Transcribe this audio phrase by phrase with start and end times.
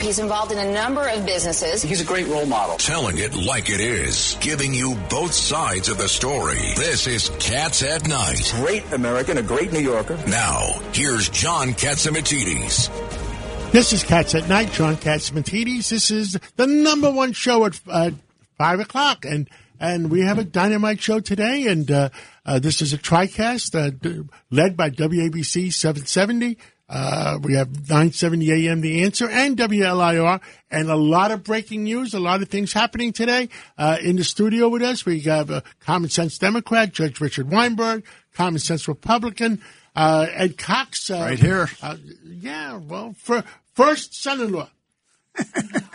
[0.00, 1.82] He's involved in a number of businesses.
[1.82, 2.76] He's a great role model.
[2.76, 6.58] Telling it like it is, giving you both sides of the story.
[6.76, 8.52] This is Cats at Night.
[8.56, 10.16] Great American, a great New Yorker.
[10.28, 13.72] Now, here's John Catsimatidis.
[13.72, 15.90] This is Cats at Night, John Catsimatidis.
[15.90, 18.10] This is the number one show at uh,
[18.56, 19.24] 5 o'clock.
[19.24, 21.66] And and we have a dynamite show today.
[21.66, 22.08] And uh,
[22.44, 26.58] uh, this is a TriCast uh, led by WABC 770.
[26.88, 32.14] Uh, we have 970 AM The Answer and WLIR and a lot of breaking news,
[32.14, 33.50] a lot of things happening today.
[33.76, 38.04] Uh, in the studio with us, we have a Common Sense Democrat, Judge Richard Weinberg,
[38.32, 39.60] Common Sense Republican,
[39.94, 41.10] uh, Ed Cox.
[41.10, 41.68] Uh, Right here.
[41.82, 43.44] Uh, yeah, well, for,
[43.74, 44.68] first son-in-law.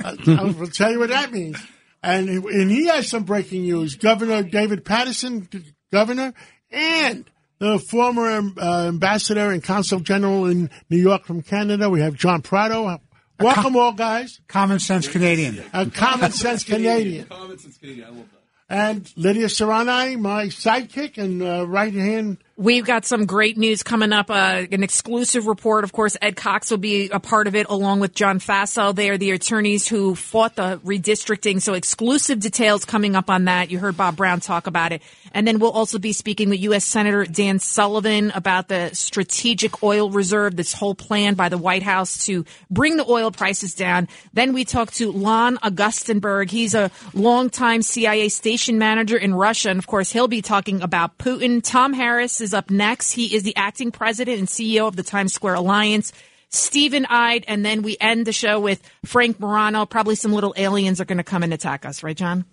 [0.03, 1.57] Uh, I'll tell you what that means.
[2.01, 3.95] And, and he has some breaking news.
[3.95, 5.47] Governor David Paterson,
[5.93, 6.33] governor,
[6.69, 7.23] and
[7.59, 11.89] the former uh, ambassador and consul general in New York from Canada.
[11.89, 12.99] We have John Prato.
[13.39, 14.39] Welcome, all guys.
[14.47, 15.63] Common sense Canadian.
[15.73, 17.27] A common sense Canadian.
[17.31, 18.27] I love that.
[18.69, 22.37] And Lidia Curanaj, my sidekick and uh, right hand.
[22.63, 24.29] We've got some great news coming up.
[24.29, 25.83] Uh, an exclusive report.
[25.83, 28.95] Of course, Ed Cox will be a part of it along with John Faso.
[28.95, 31.61] They are the attorneys who fought the redistricting.
[31.61, 33.69] So exclusive details coming up on that.
[33.69, 35.01] You heard Bob Brown talk about it.
[35.33, 36.85] And then we'll also be speaking with U.S.
[36.85, 42.27] Senator Dan Sullivan about the strategic oil reserve, this whole plan by the White House
[42.27, 44.07] to bring the oil prices down.
[44.31, 46.49] Then we talk to Lon Augustenberg.
[46.49, 49.69] He's a longtime CIA station manager in Russia.
[49.69, 51.61] And of course, he'll be talking about Putin.
[51.61, 53.11] Tom Harris is up next.
[53.11, 56.13] He is the acting president and CEO of the Times Square Alliance.
[56.49, 59.87] Stephen Ide, and then we end the show with Frank Morano.
[59.87, 62.45] Probably some little aliens are going to come and attack us, right, John?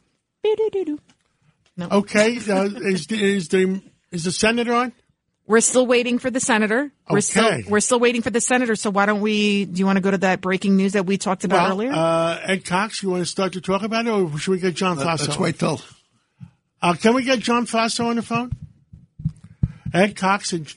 [1.78, 4.92] Okay, uh, is, the, is the is the senator on?
[5.46, 6.92] We're still waiting for the senator.
[7.08, 7.64] We're still Okay.
[7.68, 8.76] we're still waiting for the senator.
[8.76, 9.64] So why don't we?
[9.64, 11.92] Do you want to go to that breaking news that we talked about Well, earlier?
[11.92, 14.74] Uh, Ed Cox, you want to start to talk about it, or should we get
[14.74, 15.26] John Faso?
[15.28, 15.80] Let's wait till.
[16.80, 18.52] Uh, can we get John Faso on the phone?
[19.92, 20.72] Ed Cox and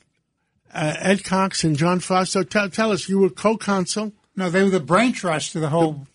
[0.72, 2.48] uh, Ed Cox and John Faso.
[2.48, 4.12] Tell, tell us, you were co-consul.
[4.36, 6.06] No, they were the brain trust to the whole.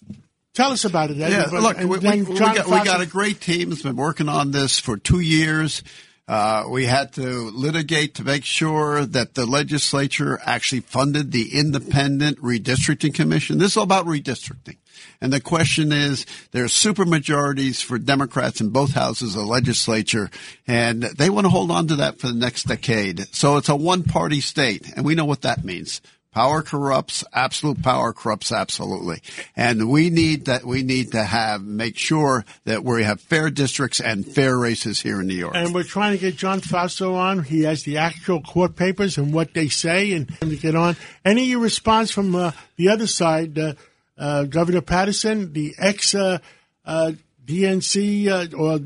[0.54, 1.22] Tell us about it.
[1.22, 1.32] Ed.
[1.32, 3.96] Yeah, And look, we, we, we John got, we got a great team that's been
[3.96, 5.84] working on this for two years.
[6.28, 12.38] Uh, we had to litigate to make sure that the legislature actually funded the independent
[12.40, 13.58] redistricting commission.
[13.58, 14.78] This is all about redistricting.
[15.22, 20.30] And the question is, there's super majorities for Democrats in both houses of legislature,
[20.68, 23.34] and they want to hold on to that for the next decade.
[23.34, 26.02] So it's a one party state, and we know what that means.
[26.32, 29.24] Power corrupts, absolute power corrupts absolutely.
[29.56, 34.00] And we need that, we need to have, make sure that we have fair districts
[34.00, 35.56] and fair races here in New York.
[35.56, 37.44] And we're trying to get John Faso on.
[37.44, 40.98] He has the actual court papers and what they say, and to get on.
[41.26, 43.74] Any response from uh, the other side, uh,
[44.20, 46.40] uh, Governor Paterson, the ex uh,
[46.86, 47.14] uh,
[47.46, 48.80] DNC uh, or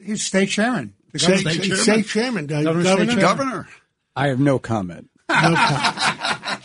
[0.00, 0.94] He's state chairman.
[1.12, 3.12] The state, governor- state, state chairman, uh, Governor, governor.
[3.12, 3.68] state Governor.
[4.16, 5.10] I have no comment.
[5.28, 6.62] No comment.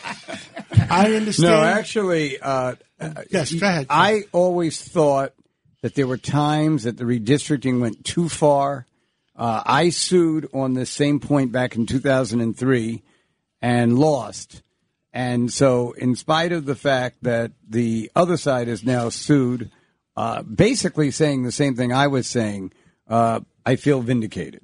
[0.89, 1.51] I understand.
[1.53, 2.75] No, actually, uh,
[3.29, 3.87] yes, go ahead.
[3.89, 5.33] I always thought
[5.81, 8.85] that there were times that the redistricting went too far.
[9.35, 13.01] Uh, I sued on this same point back in 2003
[13.61, 14.61] and lost.
[15.13, 19.69] And so, in spite of the fact that the other side is now sued,
[20.18, 22.72] uh, basically saying the same thing I was saying,
[23.07, 24.62] uh, I feel vindicated.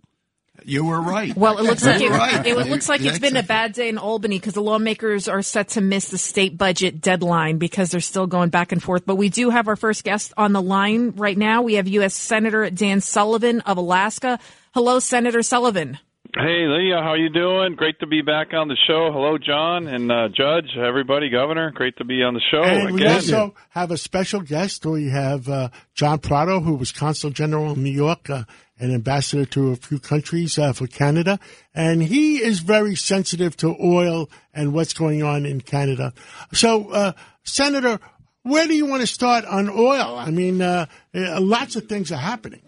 [0.65, 1.35] You were right.
[1.37, 2.45] Well, it looks like it, Right.
[2.45, 5.69] it, looks like it's been a bad day in Albany because the lawmakers are set
[5.69, 9.05] to miss the state budget deadline because they're still going back and forth.
[9.05, 11.61] But we do have our first guest on the line right now.
[11.61, 12.13] We have U.S.
[12.13, 14.37] Senator Dan Sullivan of Alaska.
[14.73, 15.97] Hello, Senator Sullivan.
[16.35, 17.73] Hey, Leah, how you doing?
[17.73, 19.09] Great to be back on the show.
[19.11, 21.71] Hello, John and uh, Judge, everybody, Governor.
[21.71, 24.85] Great to be on the show and we also have a special guest.
[24.85, 28.43] We have uh, John Prato, who was Consul General in New York uh,
[28.79, 31.39] and ambassador to a few countries uh, for Canada.
[31.73, 36.13] And he is very sensitive to oil and what's going on in Canada.
[36.53, 37.99] So, uh, Senator,
[38.43, 40.15] where do you want to start on oil?
[40.15, 42.61] I mean, uh, lots of things are happening.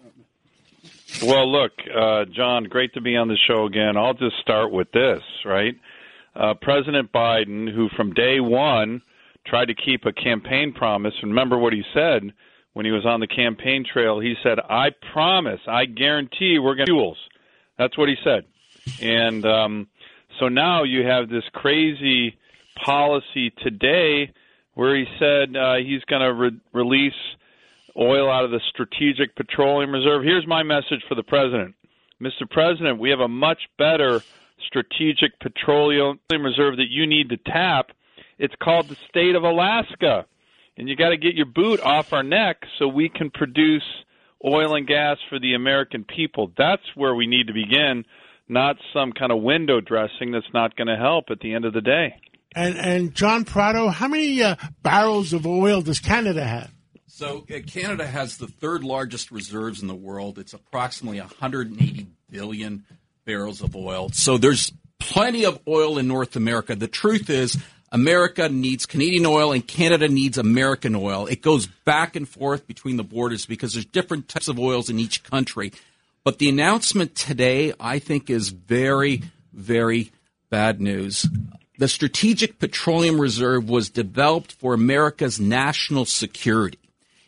[1.20, 3.96] Well, look, uh, John, great to be on the show again.
[3.96, 5.74] I'll just start with this, right?
[6.34, 9.02] Uh, President Biden, who from day one
[9.46, 12.32] tried to keep a campaign promise, remember what he said
[12.72, 14.18] when he was on the campaign trail?
[14.18, 17.18] He said, I promise, I guarantee we're going to fuels.
[17.78, 18.44] That's what he said.
[19.00, 19.88] And um,
[20.40, 22.36] so now you have this crazy
[22.84, 24.32] policy today
[24.74, 27.12] where he said uh, he's going to re- release
[27.98, 30.22] oil out of the Strategic Petroleum Reserve.
[30.22, 31.74] Here's my message for the president
[32.20, 32.48] Mr.
[32.48, 34.22] President, we have a much better
[34.66, 37.90] Strategic Petroleum Reserve that you need to tap.
[38.38, 40.26] It's called the state of Alaska.
[40.76, 43.82] and you got to get your boot off our neck so we can produce
[44.44, 46.52] oil and gas for the American people.
[46.56, 48.04] That's where we need to begin,
[48.48, 51.72] not some kind of window dressing that's not going to help at the end of
[51.72, 52.14] the day.
[52.54, 56.70] And and John Prato, how many uh, barrels of oil does Canada have?
[57.14, 60.38] So uh, Canada has the third largest reserves in the world.
[60.38, 62.86] It's approximately 180 billion
[63.26, 64.08] barrels of oil.
[64.14, 66.74] So there's plenty of oil in North America.
[66.74, 67.58] The truth is,
[67.90, 71.26] America needs Canadian oil and Canada needs American oil.
[71.26, 74.98] It goes back and forth between the borders because there's different types of oils in
[74.98, 75.72] each country.
[76.24, 79.22] But the announcement today, I think, is very,
[79.52, 80.12] very
[80.48, 81.28] bad news.
[81.76, 86.78] The Strategic Petroleum Reserve was developed for America's national security.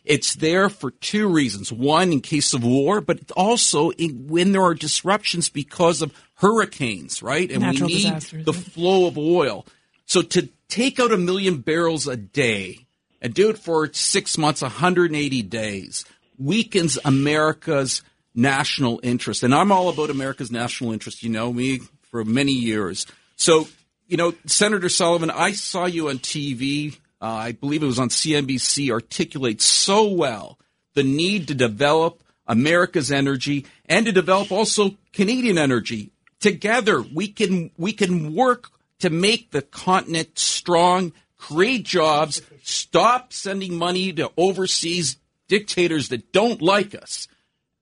[0.05, 1.71] It's there for two reasons.
[1.71, 7.23] One, in case of war, but also in, when there are disruptions because of hurricanes,
[7.23, 7.49] right?
[7.51, 9.65] And Natural we need disasters, the flow of oil.
[10.05, 12.85] So to take out a million barrels a day
[13.21, 16.05] and do it for six months, 180 days,
[16.37, 18.01] weakens America's
[18.35, 19.43] national interest.
[19.43, 21.23] And I'm all about America's national interest.
[21.23, 23.07] You know me for many years.
[23.35, 23.67] So,
[24.07, 26.97] you know, Senator Sullivan, I saw you on TV.
[27.25, 28.91] Uh, I believe it was on CNBC.
[28.91, 30.59] Articulate so well
[30.93, 36.11] the need to develop America's energy and to develop also Canadian energy.
[36.39, 38.69] Together, we can we can work
[38.99, 45.17] to make the continent strong, create jobs, stop sending money to overseas
[45.47, 47.27] dictators that don't like us,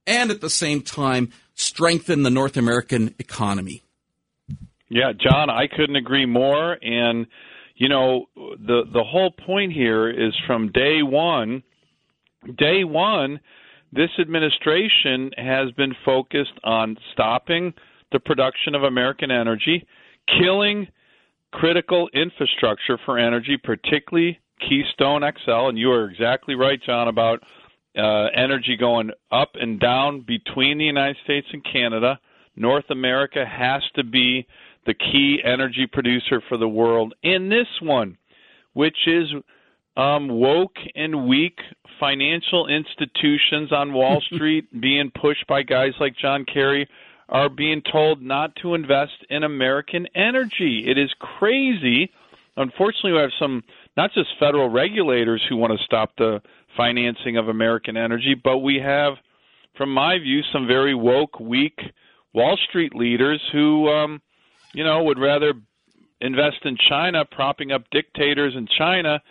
[0.08, 3.84] and at the same time strengthen the North American economy.
[4.88, 6.78] Yeah, John, I couldn't agree more.
[6.82, 7.28] And
[7.76, 11.64] you know, the the whole point here is from day one.
[12.58, 13.40] Day one,
[13.92, 17.74] this administration has been focused on stopping
[18.12, 19.86] the production of American energy,
[20.40, 20.88] killing
[21.52, 25.70] critical infrastructure for energy, particularly Keystone XL.
[25.70, 27.40] And you are exactly right, John, about
[27.98, 32.20] uh, energy going up and down between the United States and Canada.
[32.56, 34.48] North America has to be
[34.86, 37.14] the key energy producer for the world.
[37.24, 38.18] In this one,
[38.74, 39.28] which is
[39.96, 41.60] um, woke and weak
[42.00, 46.88] financial institutions on Wall Street being pushed by guys like John Kerry
[47.30, 50.86] are being told not to invest in American energy.
[50.88, 52.12] It is crazy.
[52.58, 53.64] Unfortunately, we have some
[53.96, 56.42] not just federal regulators who want to stop the
[56.76, 59.14] financing of American energy, but we have,
[59.78, 61.80] from my view, some very woke, weak
[62.34, 64.22] Wall Street leaders who, um,
[64.74, 65.54] you know, would rather
[66.22, 69.22] invest in China, propping up dictators in China,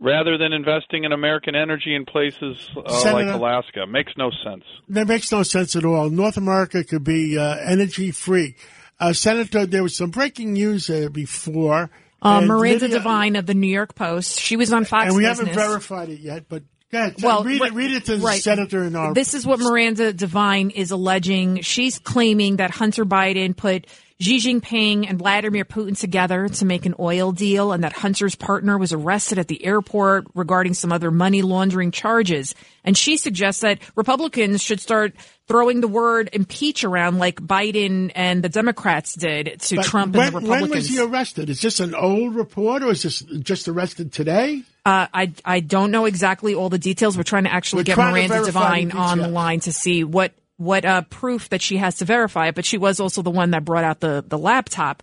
[0.00, 3.86] rather than investing in American energy in places uh, like Senator- Alaska.
[3.86, 4.64] Makes no sense.
[4.88, 6.10] That makes no sense at all.
[6.10, 8.56] North America could be uh, energy free.
[8.98, 11.90] Uh, Senator, there was some breaking news before.
[12.22, 14.38] Uh, Miranda Lydia- Devine of the New York Post.
[14.38, 15.48] She was on Fox And we Business.
[15.48, 17.14] haven't verified it yet, but go ahead.
[17.22, 18.42] Well, read, right- it, read it to the right.
[18.42, 19.14] senator in our.
[19.14, 21.62] This is what Miranda Devine is alleging.
[21.62, 23.86] She's claiming that Hunter Biden put
[24.20, 28.76] Xi Jinping and Vladimir Putin together to make an oil deal and that Hunter's partner
[28.76, 32.54] was arrested at the airport regarding some other money laundering charges.
[32.84, 35.14] And she suggests that Republicans should start
[35.48, 40.26] throwing the word impeach around like Biden and the Democrats did to But Trump when,
[40.26, 40.70] and the Republicans.
[40.70, 41.48] When was he arrested?
[41.48, 44.62] Is this an old report or is this just arrested today?
[44.84, 47.16] Uh, I I don't know exactly all the details.
[47.16, 50.84] We're trying to actually We're get Miranda Devine on the line to see what what
[50.84, 52.54] uh, proof that she has to verify it.
[52.54, 55.02] But she was also the one that brought out the the laptop.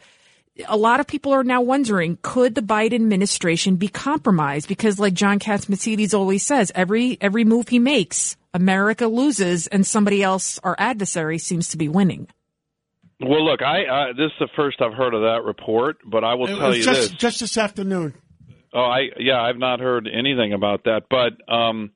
[0.68, 4.68] A lot of people are now wondering: Could the Biden administration be compromised?
[4.68, 10.24] Because, like John Catsimatidis always says, every every move he makes, America loses, and somebody
[10.24, 12.28] else, our adversary, seems to be winning.
[13.20, 16.36] Well, look, I uh, this is the first I've heard of that report, but I
[16.36, 17.12] will It tell was you just, this.
[17.20, 18.14] just this afternoon.
[18.74, 21.92] Oh, I yeah, I've not heard anything about that, but um,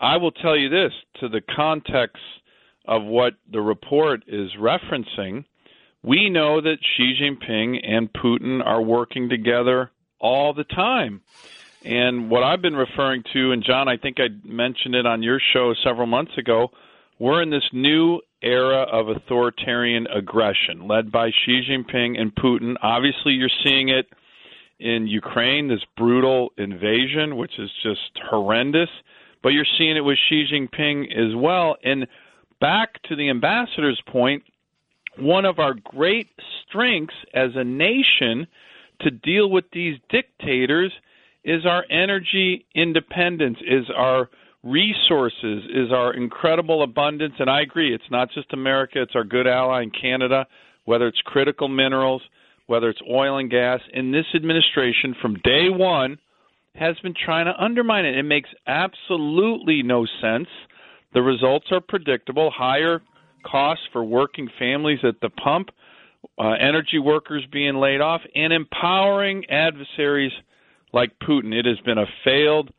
[0.00, 2.16] I will tell you this: to the context
[2.84, 5.44] of what the report is referencing,
[6.02, 11.20] we know that Xi Jinping and Putin are working together all the time.
[11.84, 15.40] And what I've been referring to, and John, I think I mentioned it on your
[15.52, 16.70] show several months ago,
[17.18, 22.74] we're in this new era of authoritarian aggression led by Xi Jinping and Putin.
[22.82, 24.06] Obviously, you're seeing it
[24.80, 28.88] in Ukraine, this brutal invasion, which is just horrendous.
[29.42, 31.76] But you're seeing it with Xi Jinping as well.
[31.84, 32.06] And
[32.62, 34.44] back to the ambassador's point,
[35.18, 36.28] one of our great
[36.66, 38.46] strengths as a nation
[39.00, 40.92] to deal with these dictators
[41.44, 44.30] is our energy independence, is our
[44.62, 47.34] resources, is our incredible abundance.
[47.40, 50.46] And I agree, it's not just America, it's our good ally in Canada,
[50.84, 52.22] whether it's critical minerals,
[52.66, 53.80] whether it's oil and gas.
[53.92, 56.16] In this administration, from day one,
[56.76, 58.16] has been trying to undermine it.
[58.16, 60.48] It makes absolutely no sense.
[61.14, 63.02] The results are predictable higher
[63.44, 65.70] costs for working families at the pump,
[66.38, 70.32] uh, energy workers being laid off, and empowering adversaries
[70.92, 71.52] like Putin.
[71.52, 72.72] It has been a failed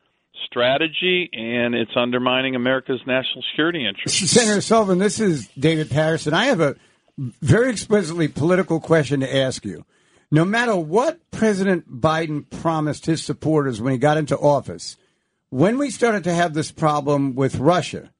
[0.46, 4.30] strategy, and it's undermining America's national security interests.
[4.30, 6.34] Senator Sullivan, this is David Paterson.
[6.34, 6.76] I have a
[7.18, 9.84] very explicitly political question to ask you.
[10.30, 14.96] No matter what President Biden promised his supporters when he got into office,
[15.50, 18.10] when we started to have this problem with Russia,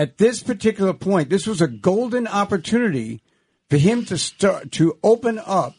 [0.00, 3.20] at this particular point, this was a golden opportunity
[3.68, 5.74] for him to start to open up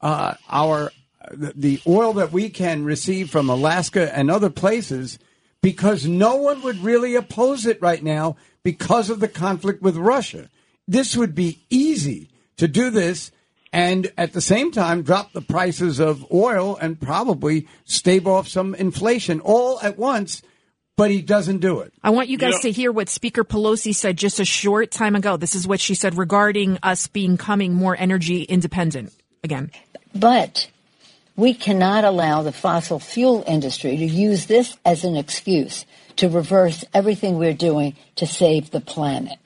[0.00, 0.92] uh, our
[1.32, 5.18] the oil that we can receive from Alaska and other places
[5.60, 10.48] because no one would really oppose it right now because of the conflict with Russia.
[10.86, 13.32] This would be easy to do this
[13.72, 18.76] and at the same time drop the prices of oil and probably stave off some
[18.76, 20.42] inflation all at once.
[20.98, 21.92] But he doesn't do it.
[22.02, 25.36] I want you guys to hear what Speaker Pelosi said just a short time ago.
[25.36, 29.12] This is what she said regarding us becoming more energy independent
[29.44, 29.70] again.
[30.12, 30.68] But
[31.36, 35.86] we cannot allow the fossil fuel industry to use this as an excuse
[36.16, 39.38] to reverse everything we're doing to save the planet.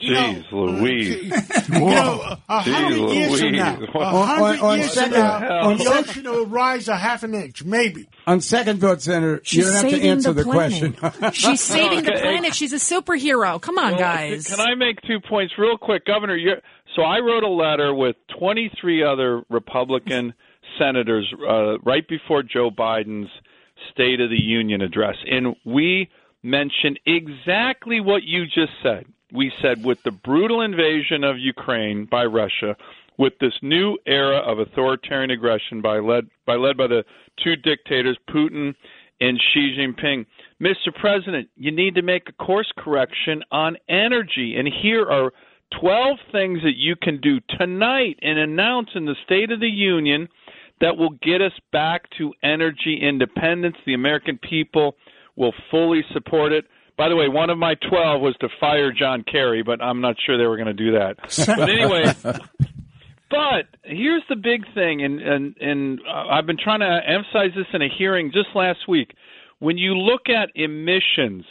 [0.00, 1.32] Jeez Louise.
[1.70, 3.52] You know, a Jeez hundred years from Louise.
[3.52, 6.88] now, a hundred on- on years from second- now, on the second- ocean will rise
[6.88, 8.08] a half an inch, maybe.
[8.26, 10.96] On second thought, Senator, She's you don't have to answer the, the, planet.
[10.98, 11.32] question.
[11.32, 12.54] She's saving the planet.
[12.54, 13.60] She's a superhero.
[13.60, 14.46] Come on, Well, guys.
[14.48, 16.36] Can I make two points real quick, Governor?
[16.36, 16.56] You're,
[16.96, 20.34] so I wrote a letter with 23 other Republican
[20.78, 23.30] senators uh, right before Joe Biden's
[23.92, 26.08] State of the Union address, and we
[26.42, 29.04] mentioned exactly what you just said.
[29.32, 32.76] We said with the brutal invasion of Ukraine by Russia,
[33.18, 37.04] with this new era of authoritarian aggression by led by led by the
[37.42, 38.74] two dictators, Putin
[39.20, 40.24] and Xi Jinping.
[40.60, 40.94] Mr.
[40.98, 44.56] President, you need to make a course correction on energy.
[44.56, 45.32] And here are
[45.78, 50.28] 12 things that you can do tonight and announce in the State of the Union
[50.80, 53.76] that will get us back to energy independence.
[53.84, 54.96] The American people
[55.36, 56.64] will fully support it.
[57.00, 60.16] By the way, one of my 12 was to fire John Kerry, but I'm not
[60.26, 61.16] sure they were going to do that.
[61.46, 62.12] But anyway,
[63.30, 67.64] but here's the big thing, and and and uh, I've been trying to emphasize this
[67.72, 69.14] in a hearing just last week.
[69.60, 71.46] When you look at emissions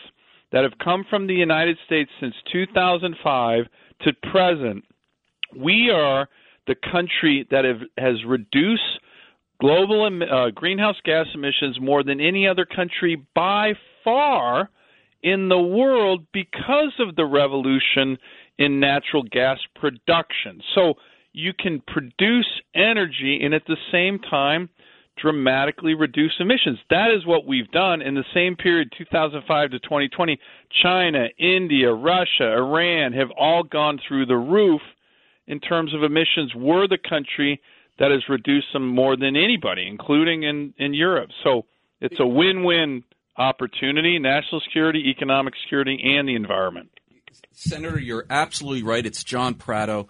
[0.51, 3.65] that have come from the United States since 2005
[4.01, 4.83] to present,
[5.57, 6.29] we are
[6.67, 8.99] the country that have, has reduced
[9.59, 14.69] global em- uh, greenhouse gas emissions more than any other country by far
[15.23, 18.17] in the world because of the revolution
[18.57, 20.61] in natural gas production.
[20.75, 20.95] So
[21.33, 24.69] you can produce energy and at the same time
[25.21, 26.79] dramatically reduce emissions.
[26.89, 30.39] That is what we've done in the same period 2005 to 2020.
[30.81, 34.81] China, India, Russia, Iran have all gone through the roof
[35.47, 36.53] in terms of emissions.
[36.55, 37.61] We're the country
[37.99, 41.29] that has reduced them more than anybody, including in, in Europe.
[41.43, 41.65] So
[41.99, 43.03] it's a win win
[43.39, 46.89] opportunity national security, economic security, and the environment.
[47.51, 49.05] Senator, you're absolutely right.
[49.05, 50.07] It's John Prato.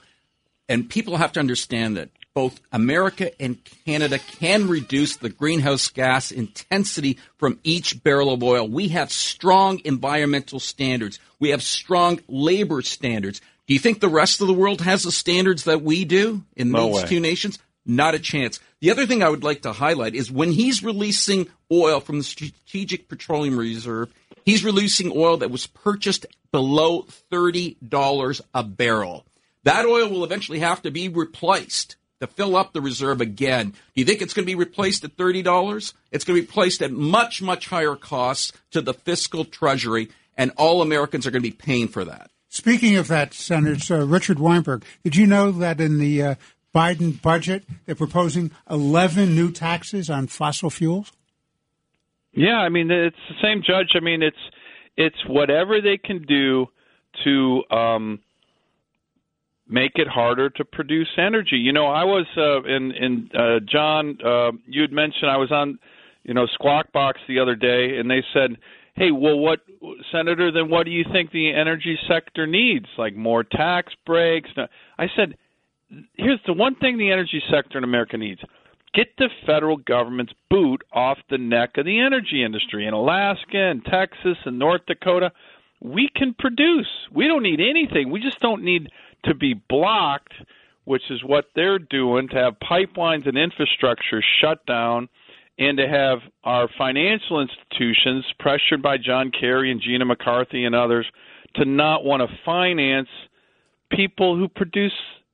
[0.68, 6.32] And people have to understand that both America and Canada can reduce the greenhouse gas
[6.32, 8.68] intensity from each barrel of oil.
[8.68, 11.20] We have strong environmental standards.
[11.40, 13.42] We have strong labor standards.
[13.68, 16.72] Do you think the rest of the world has the standards that we do in
[16.72, 17.10] No these way.
[17.10, 17.60] two nations?
[17.86, 18.60] Not a chance.
[18.82, 22.24] The other thing I would like to highlight is when he's releasing oil from the
[22.24, 24.14] Strategic Petroleum Reserve,
[24.46, 29.26] he's releasing oil that was purchased below $30 a barrel.
[29.64, 33.70] That oil will eventually have to be replaced to fill up the reserve again.
[33.70, 35.94] Do you think it's going to be replaced at $30?
[36.12, 40.52] It's going to be replaced at much, much higher costs to the fiscal treasury, and
[40.58, 42.30] all Americans are going to be paying for that.
[42.50, 46.36] Speaking of that, Senator uh, Richard Weinberg, did you know that in the uh,
[46.74, 51.12] Biden budget they're proposing 11 new taxes on fossil fuels?
[52.34, 53.92] Yeah, I mean it's the same judge.
[53.96, 54.38] I mean it's
[54.98, 56.68] it's whatever they can do
[57.24, 58.20] to um,
[59.68, 61.58] make it harder to produce energy.
[61.58, 64.18] You know, I was uh, in in uh, John.
[64.24, 65.80] Uh, you had mentioned I was on,
[66.24, 68.58] you know, Squawk Box the other day, and they said,
[68.96, 69.62] "Hey, well, what,
[70.12, 70.52] Senator?
[70.52, 72.88] Then what do you think the energy sector needs?
[72.98, 74.50] Like more tax breaks?"
[74.98, 75.38] I said,
[76.18, 78.42] "Here's the one thing the energy sector in America needs."
[78.94, 83.86] Get the federal government's boot off the neck of the energy industry in Alaska and
[83.86, 85.32] Texas and North Dakota.
[85.82, 86.88] We can produce.
[87.14, 88.12] We don't need anything.
[88.12, 88.90] We just don't need
[89.26, 90.34] to be blocked,
[90.86, 95.08] which is what they're doing, to have pipelines and infrastructure shut down
[95.60, 101.06] and to have our financial institutions pressured by John Kerry and Gina McCarthy and others
[101.56, 103.10] to not want to finance
[103.92, 104.94] people who produce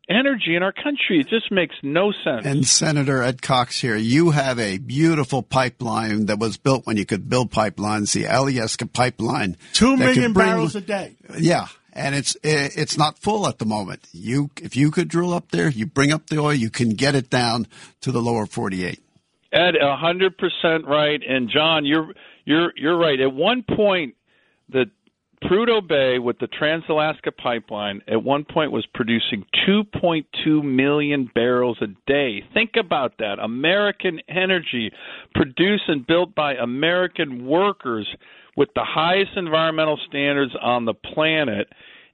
[0.09, 1.19] energy in our country.
[1.19, 2.45] It just makes no sense.
[2.45, 7.05] And Senator Ed Cox here, you have a beautiful pipeline that was built when you
[7.05, 9.57] could build pipelines, the Alyeska pipeline.
[9.73, 11.15] Two that million could bring- barrels a day.
[11.37, 14.07] Yeah, and it's eh, it's not full at the moment.
[14.11, 17.15] You if you could drill up there, you bring up the oil, you can get
[17.15, 17.67] it down
[18.01, 19.01] to the lower 48.
[19.51, 21.21] Ed, a hundred percent right.
[21.27, 23.19] And John, you're you're you're right.
[23.19, 24.15] At one point,
[24.69, 24.85] the
[25.45, 31.87] Prudhoe Bay with the Trans-Alaska Pipeline at one point was producing 2.2 million barrels a
[32.07, 32.43] day.
[32.53, 33.37] Think about that.
[33.39, 34.91] American energy
[35.35, 38.07] produced and built by American workers
[38.57, 41.67] with the highest environmental standards on the planet.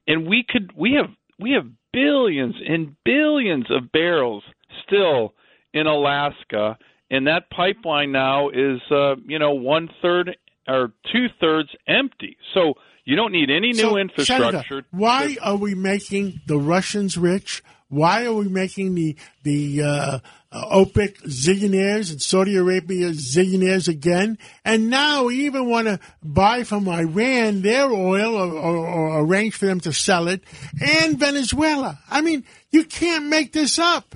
[0.07, 4.43] And we could we have we have billions and billions of barrels
[4.85, 5.33] still
[5.73, 6.77] in Alaska
[7.11, 10.35] and that pipeline now is uh, you know one third
[10.67, 12.37] or two thirds empty.
[12.53, 12.73] So
[13.11, 14.63] you don't need any new So, infrastructure.
[14.63, 17.61] Senator, why are we making the Russians rich?
[17.89, 24.37] Why are we making the the uh, uh, OPEC zillionaires and Saudi Arabia zillionaires again?
[24.63, 29.55] And now we even want to buy from Iran their oil or, or, or arrange
[29.55, 30.41] for them to sell it,
[30.81, 31.99] and Venezuela.
[32.09, 34.15] I mean, you can't make this up.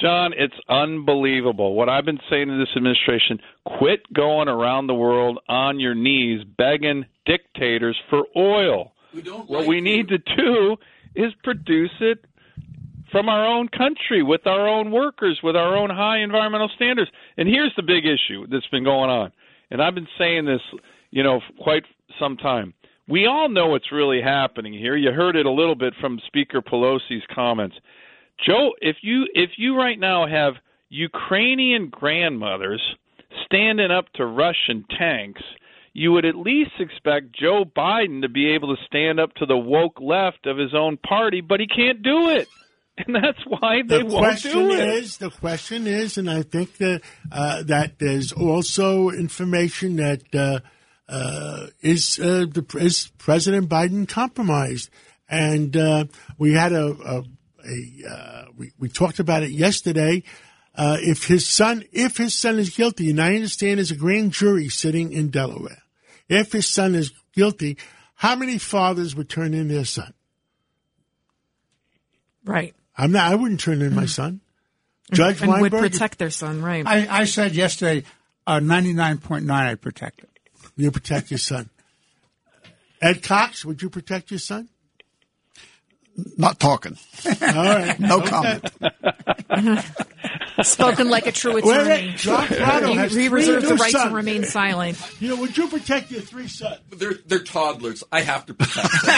[0.00, 1.74] John, it's unbelievable.
[1.74, 3.38] What I've been saying to this administration,
[3.78, 8.92] quit going around the world on your knees begging dictators for oil.
[9.46, 10.76] what we need to do
[11.14, 12.24] is produce it
[13.10, 17.10] from our own country with our own workers, with our own high environmental standards.
[17.36, 19.32] And here's the big issue that's been going on.
[19.70, 20.60] And I've been saying this,
[21.10, 21.82] you know, for quite
[22.18, 22.74] some time.
[23.08, 24.96] We all know what's really happening here.
[24.96, 27.76] You heard it a little bit from Speaker Pelosi's comments.
[28.46, 30.54] Joe, if you if you right now have
[30.88, 32.82] Ukrainian grandmothers
[33.44, 35.42] standing up to Russian tanks,
[35.92, 39.56] you would at least expect Joe Biden to be able to stand up to the
[39.56, 42.48] woke left of his own party, but he can't do it.
[43.06, 44.80] And that's why they the won't do it.
[44.80, 47.00] is the question is, and I think that
[47.32, 50.60] uh, that there's also information that uh,
[51.08, 54.90] uh, is uh, the is President Biden compromised,
[55.30, 56.04] and uh,
[56.36, 57.22] we had a, a,
[57.64, 60.22] a uh, we we talked about it yesterday.
[60.74, 64.32] Uh, if his son, if his son is guilty, and I understand there's a grand
[64.32, 65.82] jury sitting in Delaware,
[66.28, 67.76] if his son is guilty,
[68.14, 70.14] how many fathers would turn in their son?
[72.44, 72.74] Right.
[72.96, 73.32] I'm not.
[73.32, 74.40] I wouldn't turn in my son.
[75.12, 76.86] Judge and would protect their son, right?
[76.86, 78.04] I, I said yesterday,
[78.46, 80.28] uh, 99.9 I'd protect it.
[80.76, 81.68] You protect your son.
[83.00, 84.68] Ed Cox, would you protect your son?
[86.36, 86.96] Not talking.
[87.26, 87.32] All
[87.64, 87.98] right.
[88.00, 88.64] No comment.
[90.62, 91.88] Spoken like a true attorney.
[91.88, 94.98] wait, John Prato has he reserves the new right to remain silent.
[95.18, 96.78] You know, would you protect your three sons?
[96.90, 98.04] They're they're toddlers.
[98.12, 99.00] I have to protect them.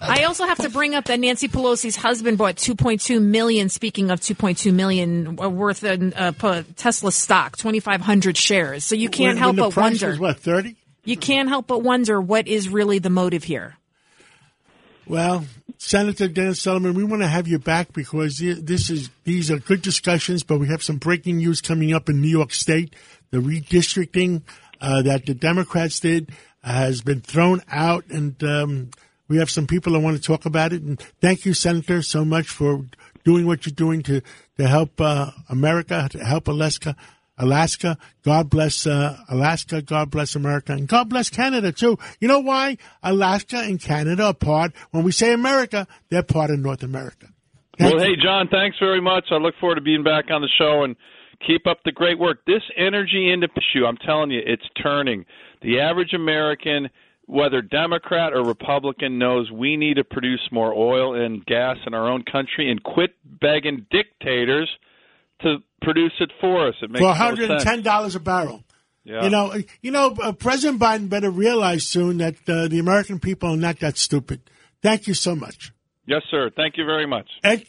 [0.00, 3.68] I also have to bring up that Nancy Pelosi's husband bought 2.2 million.
[3.68, 8.84] Speaking of 2.2 million uh, worth of uh, Tesla stock, 2,500 shares.
[8.84, 10.08] So you can't When- help when the but price wonder.
[10.10, 10.76] was, what thirty?
[11.04, 13.76] You can't help but wonder what is really the motive here.
[15.08, 15.46] Well,
[15.78, 19.80] Senator Dennis Sullivan, we want to have you back because this is these are good
[19.80, 22.94] discussions, but we have some breaking news coming up in New York State.
[23.30, 24.42] The redistricting
[24.82, 26.30] uh, that the Democrats did
[26.62, 28.90] has been thrown out, and um,
[29.28, 30.82] we have some people that want to talk about it.
[30.82, 32.84] And thank you, Senator, so much for
[33.24, 34.20] doing what you're doing to
[34.58, 36.94] to help uh, America, to help Alaska.
[37.38, 41.98] Alaska, God bless uh, Alaska, God bless America, and God bless Canada too.
[42.20, 42.76] You know why?
[43.02, 44.72] Alaska and Canada are part.
[44.90, 47.28] When we say America, they're part of North America.
[47.80, 49.26] Well, hey, John, thanks very much.
[49.30, 50.96] I look forward to being back on the show and
[51.46, 52.38] keep up the great work.
[52.44, 55.24] This energy industry issue, I'm telling you, it's turning.
[55.62, 56.88] The average American,
[57.26, 62.08] whether Democrat or Republican, knows we need to produce more oil and gas in our
[62.08, 64.70] own country and quit begging dictators
[65.42, 66.74] to produce it for us.
[66.82, 67.70] It makes For no one hundred and sense.
[67.70, 68.64] ten dollars a barrel.
[69.04, 69.24] Yeah.
[69.24, 73.54] You know, you know, uh, President Biden better realize soon that uh, the American people
[73.54, 74.42] are not that stupid.
[74.82, 75.72] Thank you so much,
[76.06, 76.50] Yes, sir.
[76.54, 77.26] Thank you very much.
[77.42, 77.64] Ed.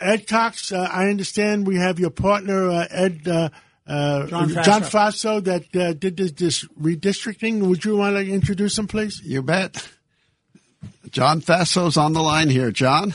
[0.00, 3.48] Ed Cox, uh, I understand we have your partner uh, Ed uh,
[3.86, 4.64] uh, John Faso.
[4.64, 7.68] John Faso that uh, did this, this redistricting.
[7.68, 9.22] Would you want to introduce him, please?
[9.24, 9.88] You bet.
[11.10, 12.72] John Faso's on the line here.
[12.72, 13.14] John?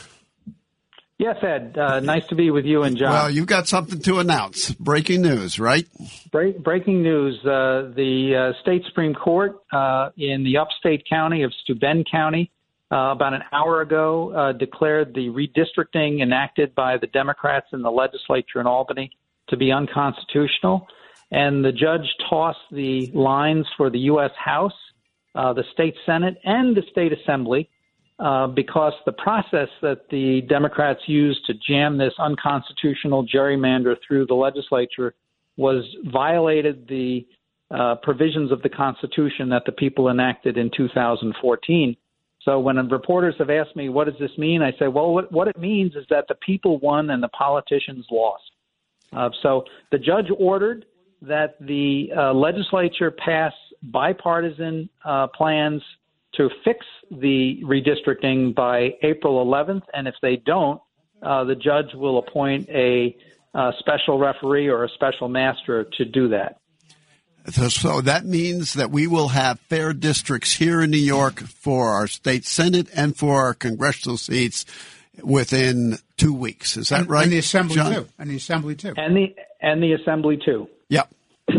[1.20, 1.78] Yes, Ed.
[1.78, 3.12] Uh, nice to be with you and John.
[3.12, 4.72] Well, you've got something to announce.
[4.72, 5.86] Breaking news, right?
[6.32, 11.52] Break, breaking news: uh, the uh, state supreme court uh, in the upstate county of
[11.62, 12.52] Steuben County,
[12.90, 17.92] uh, about an hour ago, uh, declared the redistricting enacted by the Democrats in the
[17.92, 19.12] legislature in Albany
[19.50, 20.88] to be unconstitutional.
[21.32, 24.32] And the judge tossed the lines for the U.S.
[24.42, 24.72] House,
[25.36, 27.70] uh, the state Senate, and the state Assembly
[28.20, 34.34] uh, because the process that the Democrats used to jam this unconstitutional gerrymander through the
[34.34, 35.14] legislature
[35.58, 37.26] was violated the
[37.72, 41.96] uh, provisions of the Constitution that the people enacted in 2014.
[42.42, 44.62] So when reporters have asked me, what does this mean?
[44.62, 48.06] I say, well, what, what it means is that the people won and the politicians
[48.12, 48.44] lost.
[49.14, 50.86] Uh, so the judge ordered
[51.22, 53.54] that the uh, legislature pass
[53.84, 55.82] bipartisan uh, plans
[56.36, 60.82] to fix the redistricting by April 11th, and if they don't,
[61.22, 63.16] uh, the judge will appoint a
[63.54, 66.60] uh, special referee or a special master to do that.
[67.48, 71.90] So, so, that means that we will have fair districts here in New York for
[71.90, 74.66] our state senate and for our congressional seats
[75.24, 76.78] within two weeks.
[76.78, 77.24] Is that and, right?
[77.24, 77.94] And the assembly John?
[77.94, 78.08] too.
[78.20, 78.94] And the assembly too.
[78.96, 80.70] And the and the assembly too.
[80.90, 81.14] Yep.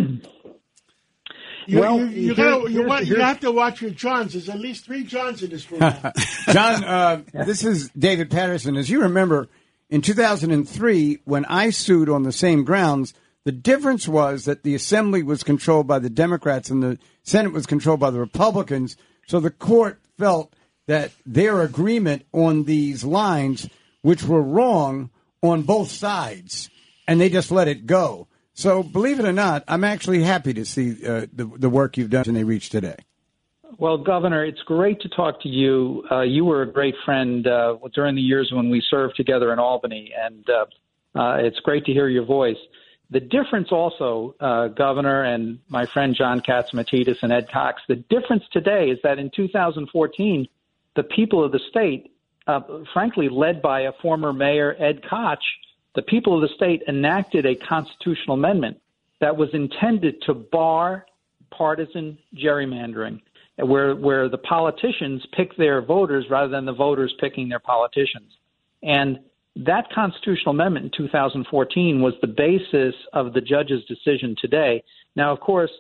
[1.70, 4.33] You, Well, you, you, here- gotta, you, here's- want- you have to watch your Johns.
[4.33, 5.80] There's at least three Johns in this room.
[5.80, 8.76] John, uh, this is David Paterson.
[8.76, 9.48] As you remember,
[9.88, 15.22] in 2003, when I sued on the same grounds, the difference was that the Assembly
[15.22, 18.96] was controlled by the Democrats and the Senate was controlled by the Republicans.
[19.26, 20.52] So the court felt
[20.87, 23.68] that their agreement on these lines,
[24.02, 25.11] which were wrong
[25.42, 26.68] on both sides,
[27.06, 28.26] and they just let it go.
[28.54, 32.10] So believe it or not, I'm actually happy to see uh, the, the work you've
[32.10, 32.96] done and they reached today.
[33.78, 36.04] Well, Governor, it's great to talk to you.
[36.10, 39.58] Uh, you were a great friend uh, during the years when we served together in
[39.58, 40.66] Albany, and uh,
[41.18, 42.58] uh, it's great to hear your voice.
[43.10, 48.44] The difference, also, uh, Governor and my friend John Catsimatidis and Ed Cox, the difference
[48.52, 50.46] today is that in 2014,
[50.96, 52.12] the people of the state,
[52.92, 55.38] frankly, led by a former mayor, Ed Koch,
[55.94, 58.81] the people of the state enacted a constitutional amendment
[59.20, 61.07] that was intended to bar
[61.50, 63.20] partisan gerrymandering,
[63.59, 68.33] where where the politicians pick their voters rather than the voters picking their politicians.
[68.83, 69.18] And
[69.57, 74.83] that constitutional amendment in 2014 was the basis of the judge's decision today.
[75.16, 75.70] Now, of course,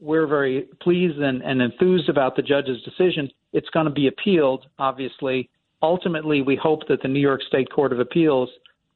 [0.00, 3.28] we're very pleased and, and enthused about the judge's decision.
[3.52, 5.50] It's going to be appealed, obviously.
[5.82, 8.48] Ultimately, we hope that the New York State Court of Appeals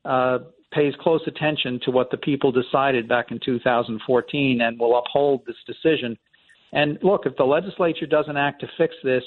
[0.04, 0.38] uh,
[0.72, 5.56] pays close attention to what the people decided back in 2014 and will uphold this
[5.66, 6.16] decision.
[6.72, 9.22] And look, if the legislature doesn't act to fix this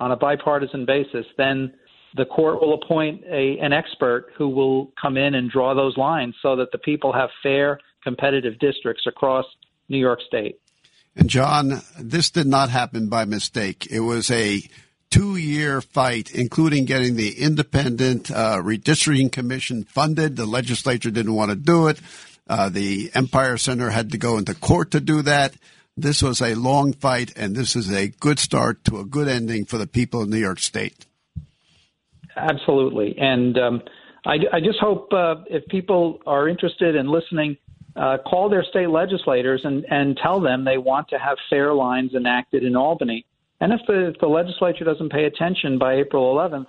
[0.00, 1.74] on a bipartisan basis, then
[2.16, 6.34] the court will appoint a, an expert who will come in and draw those lines
[6.40, 9.44] so that the people have fair, competitive districts across
[9.88, 10.60] New York State.
[11.16, 13.86] And John, this did not happen by mistake.
[13.90, 14.62] It was a
[15.14, 20.34] two year fight, including getting the independent uh, redistricting commission funded.
[20.34, 22.00] The legislature didn't want to do it.
[22.48, 25.54] Uh, the Empire Center had to go into court to do that.
[25.96, 29.66] This was a long fight, and this is a good start to a good ending
[29.66, 31.06] for the people of New York State.
[32.36, 33.14] Absolutely.
[33.16, 33.82] And um,
[34.26, 37.56] I, I, just hope uh, if people are interested in listening,
[37.94, 42.14] uh, call their state legislators and, and tell them they want to have fair lines
[42.14, 43.24] enacted in Albany.
[43.64, 46.66] And if the, if the legislature doesn't pay attention by April 11th,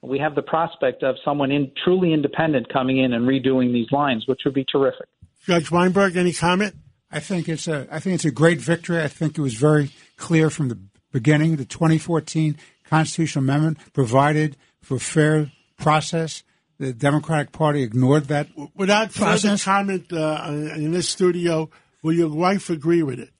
[0.00, 4.26] we have the prospect of someone in, truly independent coming in and redoing these lines,
[4.26, 5.08] which would be terrific.
[5.44, 6.74] Judge Weinberg, any comment?
[7.12, 9.02] I think it's a I think it's a great victory.
[9.02, 10.78] I think it was very clear from the
[11.12, 11.56] beginning.
[11.56, 12.56] The 2014
[12.88, 16.44] constitutional amendment provided for fair process.
[16.78, 18.48] The Democratic Party ignored that.
[18.74, 19.64] Without further process.
[19.64, 21.68] comment uh, in this studio,
[22.02, 23.32] will your wife agree with it?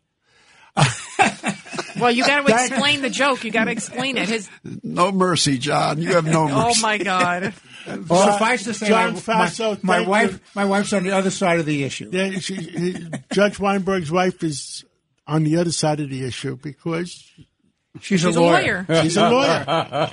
[1.99, 3.45] Well, you got to explain the joke.
[3.45, 4.29] You got to explain it.
[4.29, 4.49] His,
[4.83, 6.01] No mercy, John.
[6.01, 6.79] You have no mercy.
[6.79, 7.55] oh my God.
[8.07, 10.41] Well, suffice to say, John my, Faso, my, my wife, you.
[10.55, 12.11] my wife's on the other side of the issue.
[12.13, 14.85] Yeah, she, Judge Weinberg's wife is
[15.27, 17.15] on the other side of the issue because
[18.01, 18.85] She's, She's a lawyer.
[19.03, 20.11] she's a lawyer.